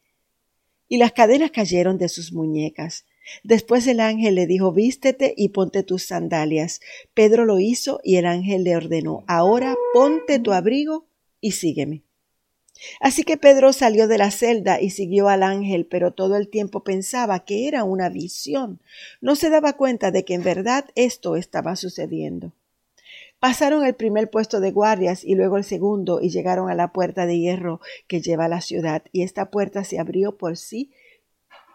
Y 0.89 0.99
las 0.99 1.13
cadenas 1.13 1.51
cayeron 1.51 1.99
de 1.99 2.09
sus 2.09 2.33
muñecas. 2.33 3.07
Después 3.43 3.87
el 3.87 4.01
ángel 4.01 4.35
le 4.35 4.47
dijo 4.47 4.73
Vístete 4.73 5.35
y 5.37 5.51
ponte 5.51 5.83
tus 5.83 6.05
sandalias. 6.05 6.81
Pedro 7.15 7.45
lo 7.45 7.59
hizo 7.59 8.01
y 8.03 8.17
el 8.17 8.27
ángel 8.27 8.65
le 8.65 8.77
ordenó 8.77 9.25
Ahora 9.27 9.75
ponte 9.93 10.39
tu 10.39 10.53
abrigo 10.53 11.07
y 11.41 11.53
sígueme. 11.53 12.03
Así 13.01 13.23
que 13.23 13.37
Pedro 13.37 13.73
salió 13.73 14.07
de 14.07 14.19
la 14.19 14.31
celda 14.31 14.81
y 14.81 14.91
siguió 14.91 15.29
al 15.29 15.43
ángel, 15.43 15.87
pero 15.87 16.13
todo 16.13 16.37
el 16.37 16.49
tiempo 16.49 16.85
pensaba 16.85 17.45
que 17.45 17.69
era 17.69 17.85
una 17.85 18.09
visión. 18.09 18.81
No 19.21 19.35
se 19.35 19.51
daba 19.51 19.75
cuenta 19.75 20.11
de 20.11 20.25
que 20.25 20.35
en 20.35 20.43
verdad 20.43 20.85
esto 20.95 21.37
estaba 21.37 21.77
sucediendo. 21.77 22.53
Pasaron 23.39 23.85
el 23.85 23.95
primer 23.95 24.31
puesto 24.31 24.61
de 24.61 24.73
guardias 24.73 25.25
y 25.25 25.35
luego 25.35 25.59
el 25.59 25.65
segundo 25.65 26.21
y 26.23 26.31
llegaron 26.31 26.71
a 26.71 26.75
la 26.75 26.93
puerta 26.93 27.27
de 27.27 27.39
hierro 27.39 27.81
que 28.07 28.21
lleva 28.21 28.47
a 28.47 28.49
la 28.49 28.61
ciudad 28.63 29.03
y 29.13 29.23
esta 29.23 29.51
puerta 29.51 29.85
se 29.85 29.99
abrió 29.99 30.37
por 30.37 30.57
sí 30.57 30.91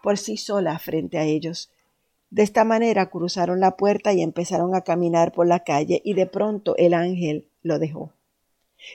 por 0.02 0.18
sí 0.18 0.38
sola 0.38 0.78
frente 0.80 1.18
a 1.18 1.24
ellos. 1.24 1.72
De 2.30 2.44
esta 2.44 2.64
manera 2.64 3.10
cruzaron 3.10 3.60
la 3.60 3.76
puerta 3.76 4.14
y 4.14 4.22
empezaron 4.22 4.74
a 4.76 4.82
caminar 4.82 5.32
por 5.32 5.48
la 5.48 5.64
calle 5.64 6.02
y 6.04 6.14
de 6.14 6.26
pronto 6.26 6.76
el 6.78 6.94
ángel 6.94 7.48
lo 7.62 7.78
dejó. 7.78 8.14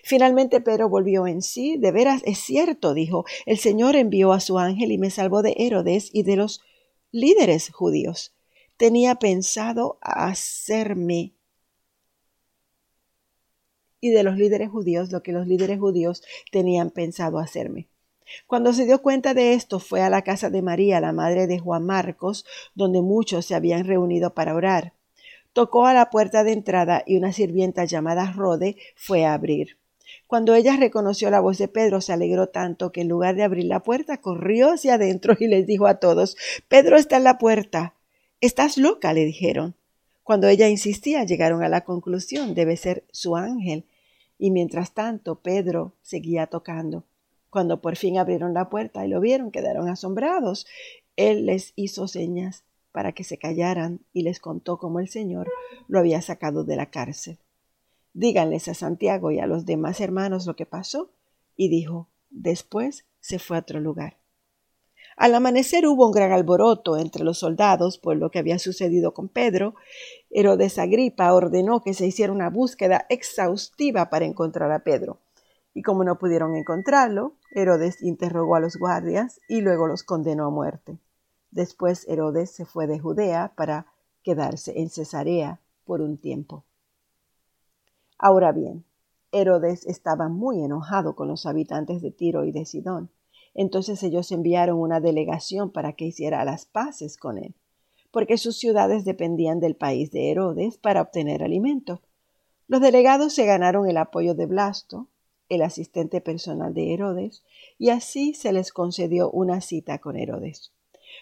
Finalmente 0.02 0.60
Pedro 0.60 0.88
volvió 0.88 1.26
en 1.26 1.42
sí. 1.42 1.76
De 1.76 1.92
veras 1.92 2.22
es 2.24 2.38
cierto, 2.38 2.94
dijo, 2.94 3.24
el 3.44 3.58
Señor 3.58 3.94
envió 3.94 4.32
a 4.32 4.40
su 4.40 4.58
ángel 4.58 4.90
y 4.90 4.98
me 4.98 5.10
salvó 5.10 5.42
de 5.42 5.54
Herodes 5.58 6.10
y 6.12 6.22
de 6.22 6.36
los 6.36 6.62
líderes 7.12 7.70
judíos. 7.70 8.34
Tenía 8.76 9.14
pensado 9.16 9.98
hacerme 10.00 11.36
y 14.00 14.10
de 14.10 14.22
los 14.22 14.36
líderes 14.36 14.70
judíos 14.70 15.10
lo 15.10 15.22
que 15.22 15.32
los 15.32 15.46
líderes 15.46 15.78
judíos 15.78 16.22
tenían 16.52 16.90
pensado 16.90 17.38
hacerme. 17.38 17.88
Cuando 18.46 18.72
se 18.72 18.86
dio 18.86 19.02
cuenta 19.02 19.34
de 19.34 19.54
esto, 19.54 19.78
fue 19.78 20.02
a 20.02 20.10
la 20.10 20.22
casa 20.22 20.50
de 20.50 20.62
María, 20.62 21.00
la 21.00 21.12
madre 21.12 21.46
de 21.46 21.58
Juan 21.58 21.84
Marcos, 21.84 22.44
donde 22.74 23.02
muchos 23.02 23.46
se 23.46 23.54
habían 23.54 23.84
reunido 23.84 24.34
para 24.34 24.54
orar. 24.54 24.92
Tocó 25.52 25.86
a 25.86 25.94
la 25.94 26.10
puerta 26.10 26.44
de 26.44 26.52
entrada 26.52 27.02
y 27.06 27.16
una 27.16 27.32
sirvienta 27.32 27.84
llamada 27.84 28.32
Rode 28.32 28.76
fue 28.94 29.24
a 29.24 29.34
abrir. 29.34 29.78
Cuando 30.26 30.54
ella 30.54 30.76
reconoció 30.76 31.30
la 31.30 31.40
voz 31.40 31.58
de 31.58 31.68
Pedro, 31.68 32.00
se 32.00 32.12
alegró 32.12 32.48
tanto 32.48 32.92
que 32.92 33.02
en 33.02 33.08
lugar 33.08 33.36
de 33.36 33.44
abrir 33.44 33.64
la 33.64 33.80
puerta, 33.80 34.20
corrió 34.20 34.72
hacia 34.72 34.94
adentro 34.94 35.36
y 35.38 35.46
les 35.46 35.66
dijo 35.66 35.86
a 35.86 35.94
todos 35.94 36.36
Pedro 36.68 36.96
está 36.96 37.16
en 37.16 37.24
la 37.24 37.38
puerta. 37.38 37.94
Estás 38.40 38.76
loca, 38.76 39.12
le 39.12 39.24
dijeron. 39.24 39.74
Cuando 40.24 40.48
ella 40.48 40.68
insistía, 40.68 41.24
llegaron 41.24 41.62
a 41.62 41.68
la 41.68 41.82
conclusión 41.82 42.54
debe 42.54 42.76
ser 42.76 43.04
su 43.12 43.36
ángel. 43.36 43.84
Y 44.38 44.50
mientras 44.50 44.92
tanto, 44.92 45.36
Pedro 45.36 45.92
seguía 46.02 46.48
tocando. 46.48 47.04
Cuando 47.50 47.80
por 47.80 47.96
fin 47.96 48.18
abrieron 48.18 48.54
la 48.54 48.68
puerta 48.68 49.04
y 49.04 49.08
lo 49.08 49.20
vieron, 49.20 49.50
quedaron 49.50 49.88
asombrados. 49.88 50.66
Él 51.16 51.46
les 51.46 51.72
hizo 51.76 52.08
señas 52.08 52.64
para 52.92 53.12
que 53.12 53.24
se 53.24 53.38
callaran 53.38 54.00
y 54.12 54.22
les 54.22 54.40
contó 54.40 54.78
cómo 54.78 55.00
el 55.00 55.08
Señor 55.08 55.50
lo 55.88 55.98
había 55.98 56.22
sacado 56.22 56.64
de 56.64 56.76
la 56.76 56.90
cárcel. 56.90 57.38
Díganles 58.14 58.68
a 58.68 58.74
Santiago 58.74 59.30
y 59.30 59.38
a 59.38 59.46
los 59.46 59.66
demás 59.66 60.00
hermanos 60.00 60.46
lo 60.46 60.56
que 60.56 60.64
pasó. 60.64 61.10
Y 61.56 61.68
dijo, 61.68 62.08
después 62.30 63.04
se 63.20 63.38
fue 63.38 63.58
a 63.58 63.60
otro 63.60 63.80
lugar. 63.80 64.16
Al 65.16 65.34
amanecer 65.34 65.86
hubo 65.86 66.06
un 66.06 66.12
gran 66.12 66.32
alboroto 66.32 66.98
entre 66.98 67.24
los 67.24 67.38
soldados 67.38 67.96
por 67.96 68.16
lo 68.16 68.30
que 68.30 68.38
había 68.38 68.58
sucedido 68.58 69.14
con 69.14 69.28
Pedro. 69.28 69.74
Herodes 70.30 70.78
Agripa 70.78 71.32
ordenó 71.32 71.82
que 71.82 71.94
se 71.94 72.06
hiciera 72.06 72.32
una 72.32 72.50
búsqueda 72.50 73.06
exhaustiva 73.08 74.10
para 74.10 74.26
encontrar 74.26 74.72
a 74.72 74.80
Pedro. 74.80 75.20
Y 75.76 75.82
como 75.82 76.04
no 76.04 76.18
pudieron 76.18 76.56
encontrarlo, 76.56 77.34
Herodes 77.50 78.02
interrogó 78.02 78.54
a 78.54 78.60
los 78.60 78.78
guardias 78.78 79.42
y 79.46 79.60
luego 79.60 79.86
los 79.86 80.04
condenó 80.04 80.46
a 80.46 80.50
muerte. 80.50 80.96
Después 81.50 82.08
Herodes 82.08 82.50
se 82.50 82.64
fue 82.64 82.86
de 82.86 82.98
Judea 82.98 83.52
para 83.54 83.84
quedarse 84.22 84.80
en 84.80 84.88
Cesarea 84.88 85.60
por 85.84 86.00
un 86.00 86.16
tiempo. 86.16 86.64
Ahora 88.16 88.52
bien, 88.52 88.86
Herodes 89.32 89.84
estaba 89.84 90.30
muy 90.30 90.64
enojado 90.64 91.14
con 91.14 91.28
los 91.28 91.44
habitantes 91.44 92.00
de 92.00 92.10
Tiro 92.10 92.46
y 92.46 92.52
de 92.52 92.64
Sidón. 92.64 93.10
Entonces 93.52 94.02
ellos 94.02 94.32
enviaron 94.32 94.78
una 94.78 95.00
delegación 95.00 95.70
para 95.70 95.92
que 95.92 96.06
hiciera 96.06 96.42
las 96.46 96.64
paces 96.64 97.18
con 97.18 97.36
él, 97.36 97.54
porque 98.10 98.38
sus 98.38 98.58
ciudades 98.58 99.04
dependían 99.04 99.60
del 99.60 99.76
país 99.76 100.10
de 100.10 100.30
Herodes 100.30 100.78
para 100.78 101.02
obtener 101.02 101.42
alimento. 101.42 102.00
Los 102.66 102.80
delegados 102.80 103.34
se 103.34 103.44
ganaron 103.44 103.86
el 103.90 103.98
apoyo 103.98 104.34
de 104.34 104.46
Blasto, 104.46 105.08
el 105.48 105.62
asistente 105.62 106.20
personal 106.20 106.74
de 106.74 106.92
Herodes, 106.92 107.42
y 107.78 107.90
así 107.90 108.34
se 108.34 108.52
les 108.52 108.72
concedió 108.72 109.30
una 109.30 109.60
cita 109.60 109.98
con 109.98 110.16
Herodes. 110.16 110.72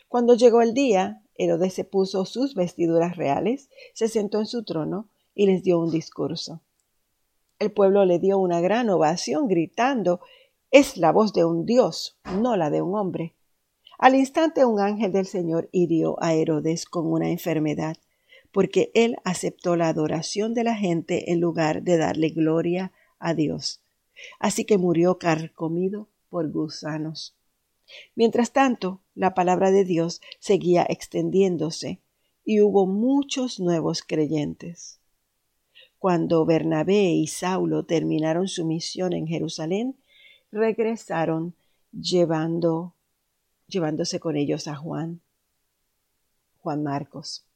Cuando 0.09 0.35
llegó 0.35 0.63
el 0.63 0.75
día, 0.75 1.23
Herodes 1.37 1.75
se 1.75 1.85
puso 1.85 2.25
sus 2.25 2.55
vestiduras 2.55 3.17
reales, 3.17 3.69
se 3.93 4.09
sentó 4.09 4.39
en 4.39 4.47
su 4.47 4.65
trono 4.65 5.09
y 5.35 5.47
les 5.47 5.63
dio 5.63 5.79
un 5.79 5.91
discurso. 5.91 6.63
El 7.59 7.73
pueblo 7.73 8.05
le 8.05 8.19
dio 8.19 8.39
una 8.39 8.61
gran 8.61 8.89
ovación, 8.91 9.49
gritando 9.49 10.21
Es 10.71 10.97
la 10.97 11.13
voz 11.13 11.33
de 11.33 11.45
un 11.45 11.67
dios, 11.67 12.19
no 12.41 12.57
la 12.57 12.71
de 12.71 12.83
un 12.83 12.97
hombre. 12.97 13.35
Al 13.99 14.15
instante 14.17 14.65
un 14.65 14.81
ángel 14.81 15.13
del 15.13 15.27
Señor 15.27 15.69
hirió 15.73 16.21
a 16.23 16.35
Herodes 16.35 16.85
con 16.85 17.07
una 17.07 17.31
enfermedad, 17.31 17.97
porque 18.53 18.91
él 18.95 19.17
aceptó 19.25 19.77
la 19.77 19.89
adoración 19.89 20.55
de 20.55 20.65
la 20.65 20.75
gente 20.75 21.33
en 21.33 21.41
lugar 21.41 21.83
de 21.83 21.97
darle 21.97 22.31
gloria 22.31 22.93
a 23.19 23.35
Dios. 23.35 23.84
Así 24.39 24.65
que 24.65 24.79
murió 24.79 25.19
carcomido 25.19 26.09
por 26.29 26.51
gusanos. 26.51 27.37
Mientras 28.15 28.53
tanto, 28.53 29.03
la 29.15 29.35
palabra 29.35 29.71
de 29.71 29.85
Dios 29.85 30.21
seguía 30.39 30.85
extendiéndose 30.89 32.01
y 32.45 32.61
hubo 32.61 32.87
muchos 32.87 33.61
nuevos 33.61 34.03
creyentes. 34.03 35.01
Cuando 35.99 36.45
Bernabé 36.45 37.13
y 37.13 37.27
Saulo 37.27 37.87
terminaron 37.87 38.49
su 38.49 38.67
misión 38.67 39.13
en 39.15 39.27
Jerusalén, 39.27 39.97
regresaron 40.53 41.55
llevando, 41.93 42.95
llevándose 43.69 44.21
con 44.21 44.37
ellos 44.37 44.69
a 44.69 44.75
Juan, 44.77 45.21
Juan 46.59 46.83
Marcos. 46.83 47.47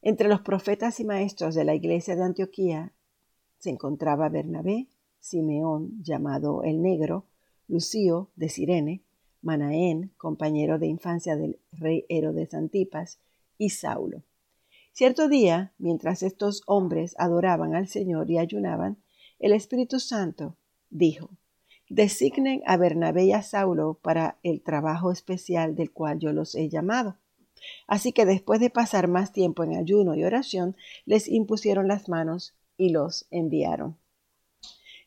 Entre 0.00 0.28
los 0.28 0.40
profetas 0.40 0.98
y 1.00 1.04
maestros 1.04 1.54
de 1.54 1.64
la 1.64 1.74
iglesia 1.74 2.16
de 2.16 2.24
Antioquía 2.24 2.92
se 3.58 3.70
encontraba 3.70 4.28
Bernabé, 4.28 4.88
Simeón, 5.22 6.02
llamado 6.02 6.64
el 6.64 6.82
Negro, 6.82 7.26
Lucio 7.68 8.28
de 8.34 8.48
Sirene, 8.48 9.02
Manaén, 9.40 10.10
compañero 10.16 10.80
de 10.80 10.88
infancia 10.88 11.36
del 11.36 11.60
rey 11.70 12.04
Herodes 12.08 12.52
Antipas, 12.54 13.20
y 13.56 13.70
Saulo. 13.70 14.24
Cierto 14.92 15.28
día, 15.28 15.72
mientras 15.78 16.24
estos 16.24 16.62
hombres 16.66 17.14
adoraban 17.18 17.76
al 17.76 17.86
Señor 17.86 18.28
y 18.30 18.38
ayunaban, 18.38 18.98
el 19.38 19.52
Espíritu 19.52 20.00
Santo 20.00 20.56
dijo, 20.90 21.30
Designen 21.88 22.62
a 22.66 22.76
Bernabé 22.76 23.26
y 23.26 23.32
a 23.32 23.42
Saulo 23.42 24.00
para 24.02 24.38
el 24.42 24.60
trabajo 24.60 25.12
especial 25.12 25.76
del 25.76 25.92
cual 25.92 26.18
yo 26.18 26.32
los 26.32 26.56
he 26.56 26.68
llamado. 26.68 27.16
Así 27.86 28.12
que 28.12 28.26
después 28.26 28.58
de 28.58 28.70
pasar 28.70 29.06
más 29.06 29.30
tiempo 29.30 29.62
en 29.62 29.76
ayuno 29.76 30.16
y 30.16 30.24
oración, 30.24 30.76
les 31.06 31.28
impusieron 31.28 31.86
las 31.86 32.08
manos 32.08 32.56
y 32.76 32.90
los 32.90 33.26
enviaron. 33.30 33.96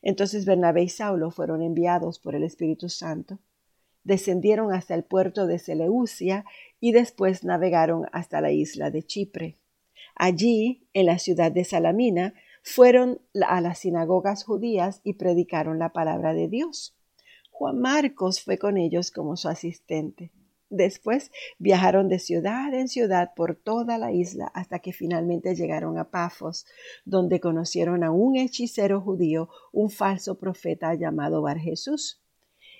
Entonces 0.02 0.44
Bernabé 0.44 0.84
y 0.84 0.88
Saulo 0.88 1.30
fueron 1.30 1.62
enviados 1.62 2.18
por 2.18 2.34
el 2.34 2.44
Espíritu 2.44 2.88
Santo 2.88 3.38
descendieron 4.06 4.72
hasta 4.72 4.94
el 4.94 5.02
puerto 5.02 5.48
de 5.48 5.58
Seleucia 5.58 6.44
y 6.78 6.92
después 6.92 7.42
navegaron 7.42 8.06
hasta 8.12 8.40
la 8.40 8.52
isla 8.52 8.90
de 8.92 9.02
Chipre. 9.02 9.58
Allí, 10.14 10.88
en 10.94 11.06
la 11.06 11.18
ciudad 11.18 11.50
de 11.50 11.64
Salamina, 11.64 12.32
fueron 12.62 13.20
a 13.46 13.60
las 13.60 13.80
sinagogas 13.80 14.44
judías 14.44 15.00
y 15.02 15.14
predicaron 15.14 15.80
la 15.80 15.92
palabra 15.92 16.34
de 16.34 16.46
Dios. 16.46 16.96
Juan 17.50 17.80
Marcos 17.80 18.40
fue 18.40 18.58
con 18.58 18.76
ellos 18.76 19.10
como 19.10 19.36
su 19.36 19.48
asistente. 19.48 20.30
Después 20.76 21.32
viajaron 21.58 22.08
de 22.08 22.18
ciudad 22.18 22.74
en 22.74 22.88
ciudad 22.88 23.32
por 23.34 23.56
toda 23.56 23.96
la 23.96 24.12
isla 24.12 24.50
hasta 24.52 24.80
que 24.80 24.92
finalmente 24.92 25.54
llegaron 25.54 25.96
a 25.96 26.10
Pafos, 26.10 26.66
donde 27.06 27.40
conocieron 27.40 28.04
a 28.04 28.10
un 28.10 28.36
hechicero 28.36 29.00
judío, 29.00 29.48
un 29.72 29.88
falso 29.88 30.38
profeta 30.38 30.92
llamado 30.94 31.40
Bar 31.40 31.58
Jesús. 31.58 32.20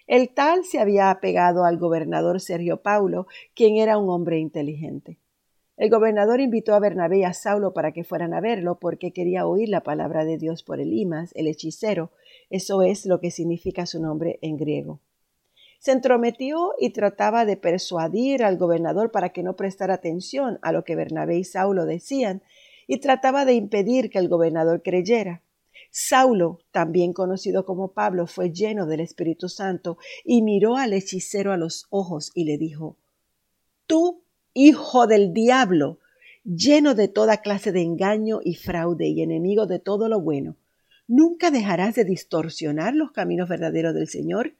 El 0.06 0.28
tal 0.34 0.64
se 0.64 0.78
había 0.78 1.10
apegado 1.10 1.64
al 1.64 1.78
gobernador 1.78 2.40
Sergio 2.40 2.82
Paulo, 2.82 3.28
quien 3.54 3.76
era 3.76 3.96
un 3.96 4.10
hombre 4.10 4.38
inteligente. 4.40 5.18
El 5.78 5.88
gobernador 5.88 6.40
invitó 6.40 6.74
a 6.74 6.78
Bernabé 6.78 7.20
y 7.20 7.24
a 7.24 7.32
Saulo 7.32 7.72
para 7.72 7.92
que 7.92 8.04
fueran 8.04 8.34
a 8.34 8.40
verlo 8.42 8.78
porque 8.78 9.12
quería 9.12 9.46
oír 9.46 9.70
la 9.70 9.82
palabra 9.82 10.26
de 10.26 10.36
Dios 10.36 10.62
por 10.62 10.80
Elimas, 10.80 11.32
el 11.34 11.46
hechicero. 11.46 12.12
Eso 12.50 12.82
es 12.82 13.06
lo 13.06 13.20
que 13.20 13.30
significa 13.30 13.86
su 13.86 14.02
nombre 14.02 14.38
en 14.42 14.58
griego. 14.58 15.00
Se 15.86 15.92
entrometió 15.92 16.72
y 16.80 16.90
trataba 16.90 17.44
de 17.44 17.56
persuadir 17.56 18.42
al 18.42 18.56
gobernador 18.56 19.12
para 19.12 19.28
que 19.28 19.44
no 19.44 19.54
prestara 19.54 19.94
atención 19.94 20.58
a 20.62 20.72
lo 20.72 20.82
que 20.82 20.96
Bernabé 20.96 21.38
y 21.38 21.44
Saulo 21.44 21.86
decían 21.86 22.42
y 22.88 22.98
trataba 22.98 23.44
de 23.44 23.54
impedir 23.54 24.10
que 24.10 24.18
el 24.18 24.28
gobernador 24.28 24.82
creyera. 24.82 25.42
Saulo, 25.92 26.58
también 26.72 27.12
conocido 27.12 27.64
como 27.64 27.92
Pablo, 27.92 28.26
fue 28.26 28.50
lleno 28.50 28.86
del 28.86 28.98
Espíritu 28.98 29.48
Santo 29.48 29.96
y 30.24 30.42
miró 30.42 30.76
al 30.76 30.92
hechicero 30.92 31.52
a 31.52 31.56
los 31.56 31.86
ojos 31.90 32.32
y 32.34 32.46
le 32.46 32.58
dijo, 32.58 32.96
Tú, 33.86 34.24
hijo 34.54 35.06
del 35.06 35.32
diablo, 35.32 36.00
lleno 36.42 36.96
de 36.96 37.06
toda 37.06 37.42
clase 37.42 37.70
de 37.70 37.82
engaño 37.82 38.40
y 38.42 38.56
fraude 38.56 39.06
y 39.06 39.22
enemigo 39.22 39.66
de 39.66 39.78
todo 39.78 40.08
lo 40.08 40.20
bueno, 40.20 40.56
¿nunca 41.06 41.52
dejarás 41.52 41.94
de 41.94 42.04
distorsionar 42.04 42.92
los 42.92 43.12
caminos 43.12 43.48
verdaderos 43.48 43.94
del 43.94 44.08
Señor? 44.08 44.54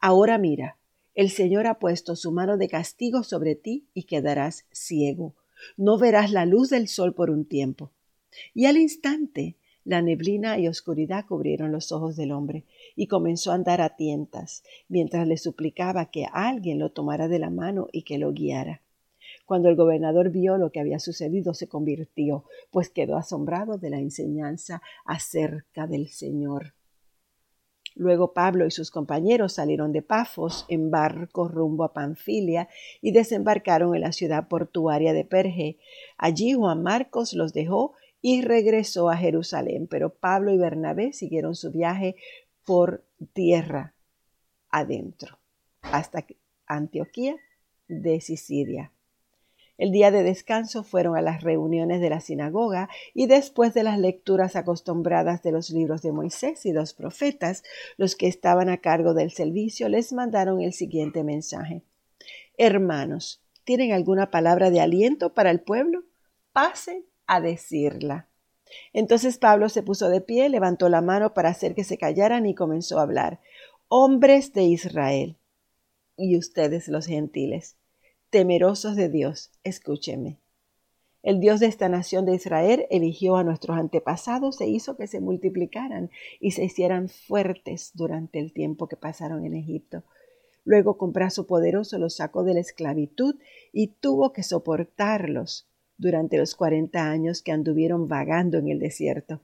Ahora 0.00 0.38
mira, 0.38 0.78
el 1.14 1.30
Señor 1.30 1.66
ha 1.66 1.78
puesto 1.78 2.16
su 2.16 2.32
mano 2.32 2.56
de 2.56 2.68
castigo 2.68 3.22
sobre 3.22 3.54
ti 3.54 3.86
y 3.92 4.04
quedarás 4.04 4.64
ciego. 4.72 5.34
No 5.76 5.98
verás 5.98 6.32
la 6.32 6.46
luz 6.46 6.70
del 6.70 6.88
sol 6.88 7.14
por 7.14 7.30
un 7.30 7.44
tiempo. 7.44 7.90
Y 8.54 8.64
al 8.64 8.78
instante 8.78 9.56
la 9.84 10.00
neblina 10.00 10.58
y 10.58 10.68
oscuridad 10.68 11.26
cubrieron 11.26 11.72
los 11.72 11.90
ojos 11.92 12.16
del 12.16 12.32
hombre, 12.32 12.64
y 12.96 13.08
comenzó 13.08 13.50
a 13.50 13.54
andar 13.54 13.80
a 13.80 13.96
tientas, 13.96 14.62
mientras 14.88 15.26
le 15.26 15.36
suplicaba 15.36 16.10
que 16.10 16.26
alguien 16.32 16.78
lo 16.78 16.92
tomara 16.92 17.28
de 17.28 17.38
la 17.38 17.50
mano 17.50 17.88
y 17.92 18.02
que 18.02 18.18
lo 18.18 18.32
guiara. 18.32 18.82
Cuando 19.46 19.68
el 19.68 19.76
gobernador 19.76 20.30
vio 20.30 20.58
lo 20.58 20.70
que 20.70 20.80
había 20.80 20.98
sucedido, 20.98 21.54
se 21.54 21.66
convirtió, 21.66 22.44
pues 22.70 22.88
quedó 22.88 23.16
asombrado 23.16 23.78
de 23.78 23.90
la 23.90 23.98
enseñanza 23.98 24.80
acerca 25.04 25.86
del 25.86 26.08
Señor. 26.08 26.74
Luego 28.00 28.32
Pablo 28.32 28.64
y 28.64 28.70
sus 28.70 28.90
compañeros 28.90 29.52
salieron 29.52 29.92
de 29.92 30.00
Pafos 30.00 30.64
en 30.68 30.90
barco 30.90 31.48
rumbo 31.48 31.84
a 31.84 31.92
Panfilia 31.92 32.66
y 33.02 33.12
desembarcaron 33.12 33.94
en 33.94 34.00
la 34.00 34.12
ciudad 34.12 34.48
portuaria 34.48 35.12
de 35.12 35.26
Perge. 35.26 35.76
Allí 36.16 36.54
Juan 36.54 36.82
Marcos 36.82 37.34
los 37.34 37.52
dejó 37.52 37.92
y 38.22 38.40
regresó 38.40 39.10
a 39.10 39.18
Jerusalén, 39.18 39.86
pero 39.86 40.14
Pablo 40.14 40.50
y 40.50 40.56
Bernabé 40.56 41.12
siguieron 41.12 41.54
su 41.54 41.72
viaje 41.72 42.16
por 42.64 43.04
tierra 43.34 43.92
adentro 44.70 45.38
hasta 45.82 46.24
Antioquía 46.66 47.36
de 47.86 48.22
Sicilia. 48.22 48.92
El 49.80 49.92
día 49.92 50.10
de 50.10 50.22
descanso 50.22 50.84
fueron 50.84 51.16
a 51.16 51.22
las 51.22 51.42
reuniones 51.42 52.02
de 52.02 52.10
la 52.10 52.20
sinagoga 52.20 52.90
y 53.14 53.28
después 53.28 53.72
de 53.72 53.82
las 53.82 53.98
lecturas 53.98 54.54
acostumbradas 54.54 55.42
de 55.42 55.52
los 55.52 55.70
libros 55.70 56.02
de 56.02 56.12
Moisés 56.12 56.66
y 56.66 56.72
los 56.72 56.92
profetas, 56.92 57.62
los 57.96 58.14
que 58.14 58.28
estaban 58.28 58.68
a 58.68 58.76
cargo 58.76 59.14
del 59.14 59.30
servicio 59.30 59.88
les 59.88 60.12
mandaron 60.12 60.60
el 60.60 60.74
siguiente 60.74 61.24
mensaje. 61.24 61.82
Hermanos, 62.58 63.42
¿tienen 63.64 63.92
alguna 63.92 64.30
palabra 64.30 64.68
de 64.68 64.82
aliento 64.82 65.32
para 65.32 65.50
el 65.50 65.60
pueblo? 65.60 66.04
Pasen 66.52 67.06
a 67.26 67.40
decirla. 67.40 68.28
Entonces 68.92 69.38
Pablo 69.38 69.70
se 69.70 69.82
puso 69.82 70.10
de 70.10 70.20
pie, 70.20 70.50
levantó 70.50 70.90
la 70.90 71.00
mano 71.00 71.32
para 71.32 71.48
hacer 71.48 71.74
que 71.74 71.84
se 71.84 71.96
callaran 71.96 72.44
y 72.44 72.54
comenzó 72.54 72.98
a 72.98 73.04
hablar. 73.04 73.40
Hombres 73.88 74.52
de 74.52 74.64
Israel 74.64 75.38
y 76.18 76.36
ustedes 76.36 76.88
los 76.88 77.06
gentiles, 77.06 77.78
temerosos 78.30 78.94
de 78.94 79.08
Dios, 79.08 79.50
escúchenme. 79.64 80.38
El 81.22 81.40
Dios 81.40 81.60
de 81.60 81.66
esta 81.66 81.88
nación 81.88 82.24
de 82.24 82.34
Israel 82.34 82.86
eligió 82.90 83.36
a 83.36 83.44
nuestros 83.44 83.76
antepasados 83.76 84.60
e 84.60 84.68
hizo 84.68 84.96
que 84.96 85.06
se 85.06 85.20
multiplicaran 85.20 86.10
y 86.38 86.52
se 86.52 86.64
hicieran 86.64 87.08
fuertes 87.08 87.90
durante 87.92 88.38
el 88.38 88.52
tiempo 88.52 88.88
que 88.88 88.96
pasaron 88.96 89.44
en 89.44 89.54
Egipto. 89.54 90.04
Luego 90.64 90.96
con 90.96 91.12
brazo 91.12 91.46
poderoso 91.46 91.98
los 91.98 92.16
sacó 92.16 92.44
de 92.44 92.54
la 92.54 92.60
esclavitud 92.60 93.34
y 93.72 93.88
tuvo 93.88 94.32
que 94.32 94.42
soportarlos 94.42 95.66
durante 95.98 96.38
los 96.38 96.54
cuarenta 96.54 97.10
años 97.10 97.42
que 97.42 97.52
anduvieron 97.52 98.08
vagando 98.08 98.58
en 98.58 98.68
el 98.68 98.78
desierto. 98.78 99.40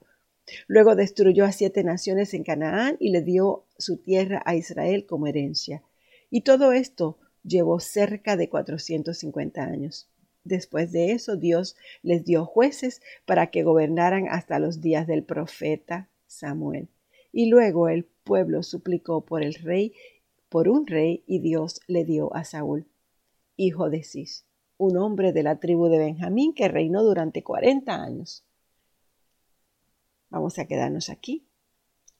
Luego 0.69 0.95
destruyó 0.95 1.45
a 1.45 1.53
siete 1.53 1.83
naciones 1.83 2.33
en 2.33 2.45
Canaán 2.45 2.97
y 3.01 3.11
le 3.11 3.21
dio 3.21 3.65
su 3.77 3.99
tierra 3.99 4.43
a 4.47 4.55
Israel 4.55 5.05
como 5.05 5.27
herencia. 5.27 5.83
Y 6.31 6.43
todo 6.43 6.73
esto 6.73 7.19
llevó 7.47 7.81
cerca 7.81 8.37
de 8.37 8.49
450 8.49 9.63
años. 9.63 10.09
Después 10.45 10.93
de 10.93 11.13
eso, 11.13 11.37
Dios 11.37 11.77
les 12.03 12.25
dio 12.25 12.45
jueces 12.45 13.01
para 13.25 13.49
que 13.49 13.63
gobernaran 13.63 14.29
hasta 14.29 14.59
los 14.59 14.81
días 14.81 15.07
del 15.07 15.25
profeta 15.25 16.09
Samuel. 16.27 16.89
Y 17.33 17.47
luego 17.47 17.89
el 17.89 18.05
pueblo 18.05 18.63
suplicó 18.63 19.25
por 19.25 19.43
el 19.43 19.55
rey, 19.55 19.93
por 20.49 20.69
un 20.69 20.87
rey, 20.87 21.25
y 21.27 21.41
Dios 21.41 21.81
le 21.89 22.05
dio 22.05 22.35
a 22.35 22.45
Saúl, 22.45 22.87
hijo 23.57 23.91
de 23.91 24.05
Cis, 24.05 24.45
un 24.79 24.97
hombre 24.97 25.33
de 25.33 25.43
la 25.43 25.59
tribu 25.59 25.89
de 25.89 25.99
Benjamín 25.99 26.55
que 26.55 26.69
reinó 26.69 27.03
durante 27.03 27.43
40 27.43 27.95
años. 28.03 28.45
Vamos 30.31 30.59
a 30.59 30.67
quedarnos 30.67 31.09
aquí. 31.09 31.47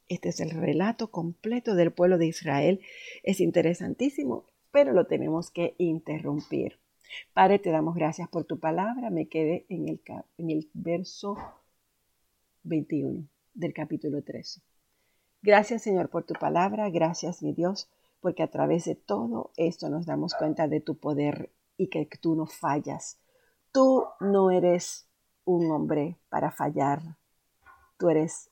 Este 0.09 0.29
es 0.29 0.39
el 0.39 0.51
relato 0.51 1.11
completo 1.11 1.75
del 1.75 1.91
pueblo 1.91 2.17
de 2.17 2.27
Israel. 2.27 2.81
Es 3.23 3.39
interesantísimo, 3.41 4.45
pero 4.71 4.93
lo 4.93 5.05
tenemos 5.05 5.51
que 5.51 5.75
interrumpir. 5.77 6.79
Padre, 7.33 7.59
te 7.59 7.71
damos 7.71 7.95
gracias 7.95 8.27
por 8.29 8.45
tu 8.45 8.59
palabra. 8.59 9.09
Me 9.09 9.27
quedé 9.27 9.65
en 9.69 9.87
el, 9.87 10.01
en 10.37 10.49
el 10.49 10.69
verso 10.73 11.37
21 12.63 13.27
del 13.53 13.73
capítulo 13.73 14.21
13. 14.21 14.61
Gracias, 15.41 15.83
Señor, 15.83 16.09
por 16.09 16.23
tu 16.23 16.33
palabra. 16.33 16.89
Gracias, 16.89 17.41
mi 17.41 17.53
Dios, 17.53 17.89
porque 18.19 18.43
a 18.43 18.51
través 18.51 18.85
de 18.85 18.95
todo 18.95 19.51
esto 19.55 19.89
nos 19.89 20.05
damos 20.05 20.33
cuenta 20.33 20.67
de 20.67 20.81
tu 20.81 20.95
poder 20.95 21.49
y 21.77 21.87
que 21.87 22.05
tú 22.19 22.35
no 22.35 22.45
fallas. 22.45 23.19
Tú 23.71 24.05
no 24.19 24.51
eres 24.51 25.07
un 25.45 25.71
hombre 25.71 26.17
para 26.29 26.51
fallar. 26.51 27.01
Tú 27.97 28.09
eres 28.09 28.49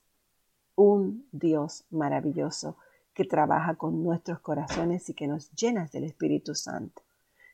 un 0.75 1.27
Dios 1.31 1.85
maravilloso 1.89 2.77
que 3.15 3.23
trabaja 3.25 3.75
con 3.75 4.03
nuestros 4.03 4.41
corazones 4.41 5.09
y 5.09 5.13
que 5.13 5.25
nos 5.25 5.49
llenas 5.53 5.91
del 5.91 6.03
Espíritu 6.03 6.53
Santo. 6.53 7.01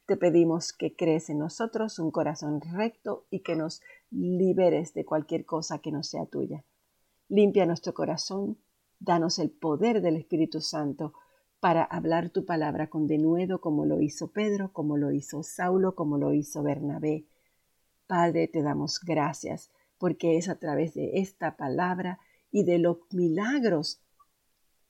Te 0.08 0.17
pedimos 0.17 0.74
que 0.74 0.95
crees 0.95 1.30
en 1.30 1.38
nosotros 1.38 2.00
un 2.00 2.10
corazón 2.10 2.60
recto 2.60 3.28
y 3.30 3.41
que 3.41 3.56
nos 3.56 3.82
liberes 4.10 4.93
de 4.95 5.06
cualquier 5.06 5.45
cosa 5.45 5.78
que 5.78 5.91
no 5.91 6.02
sea 6.02 6.26
tuya. 6.26 6.65
Limpia 7.30 7.67
nuestro 7.67 7.93
corazón, 7.93 8.58
danos 9.00 9.38
el 9.38 9.52
poder 9.52 10.02
del 10.02 10.17
Espíritu 10.17 10.62
Santo 10.62 11.13
para 11.60 11.84
hablar 11.84 12.32
tu 12.32 12.43
palabra 12.43 12.89
con 12.89 13.06
denuedo 13.06 13.62
como 13.62 13.86
lo 13.86 14.02
hizo 14.02 14.32
Pedro, 14.32 14.74
como 14.74 14.97
lo 14.97 15.12
hizo 15.12 15.43
Saulo, 15.43 15.93
como 15.93 16.17
lo 16.17 16.34
hizo 16.34 16.63
Bernabé. 16.63 17.28
Padre, 18.08 18.47
te 18.47 18.63
damos 18.63 19.00
gracias 19.00 19.69
porque 20.00 20.38
es 20.38 20.50
a 20.50 20.58
través 20.58 20.95
de 20.95 21.19
esta 21.19 21.56
palabra 21.56 22.19
y 22.50 22.63
de 22.63 22.80
los 22.80 22.97
milagros 23.12 24.02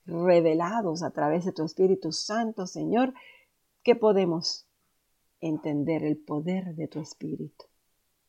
revelados 0.05 1.03
a 1.03 1.11
través 1.11 1.45
de 1.45 1.51
tu 1.51 1.63
Espíritu 1.63 2.11
Santo, 2.11 2.67
Señor, 2.67 3.13
que 3.83 3.95
podemos 3.95 4.65
entender 5.39 6.03
el 6.03 6.17
poder 6.17 6.75
de 6.75 6.87
tu 6.87 6.99
Espíritu. 6.99 7.65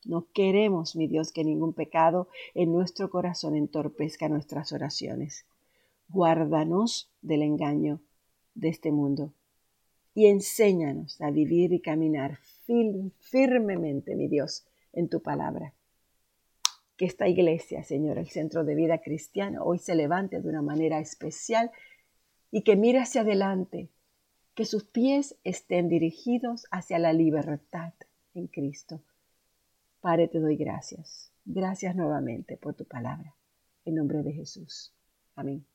No 0.05 0.27
queremos, 0.33 0.97
mi 0.97 1.07
Dios, 1.07 1.33
que 1.33 1.45
ningún 1.45 1.75
pecado 1.75 2.29
en 2.55 2.73
nuestro 2.73 3.11
corazón 3.11 3.55
entorpezca 3.55 4.29
nuestras 4.29 4.73
oraciones. 4.73 5.47
Guárdanos 6.09 7.11
del 7.21 7.43
engaño 7.43 8.01
de 8.55 8.69
este 8.69 8.91
mundo 8.91 9.33
y 10.15 10.27
enséñanos 10.27 11.21
a 11.21 11.31
vivir 11.31 11.73
y 11.73 11.81
caminar 11.81 12.39
firmemente, 13.21 14.17
mi 14.17 14.29
Dios, 14.29 14.67
en 14.93 15.09
tu 15.09 15.23
palabra 15.23 15.75
que 16.97 17.05
esta 17.05 17.29
iglesia, 17.29 17.83
Señor, 17.85 18.19
el 18.19 18.29
centro 18.29 18.65
de 18.65 18.75
vida 18.75 18.99
cristiano, 18.99 19.65
hoy 19.65 19.79
se 19.79 19.95
levante 19.95 20.41
de 20.41 20.49
una 20.49 20.63
manera 20.63 21.01
especial 21.01 21.71
y 22.51 22.63
que 22.63 22.77
mire 22.77 23.01
hacia 23.01 23.23
adelante, 23.23 23.89
que 24.55 24.67
sus 24.67 24.85
pies 24.85 25.37
estén 25.45 25.89
dirigidos 25.89 26.67
hacia 26.71 26.99
la 26.99 27.13
libertad 27.13 27.95
en 28.35 28.47
Cristo. 28.47 29.01
Padre, 30.01 30.29
te 30.29 30.41
doy 30.41 30.57
gracias. 30.57 31.33
Gracias 31.45 31.97
nuevamente 31.97 32.57
por 32.57 32.75
tu 32.75 32.85
palabra. 32.85 33.35
En 33.85 33.97
nombre 33.97 34.23
de 34.23 34.33
Jesús. 34.33 34.93
Amén. 35.35 35.72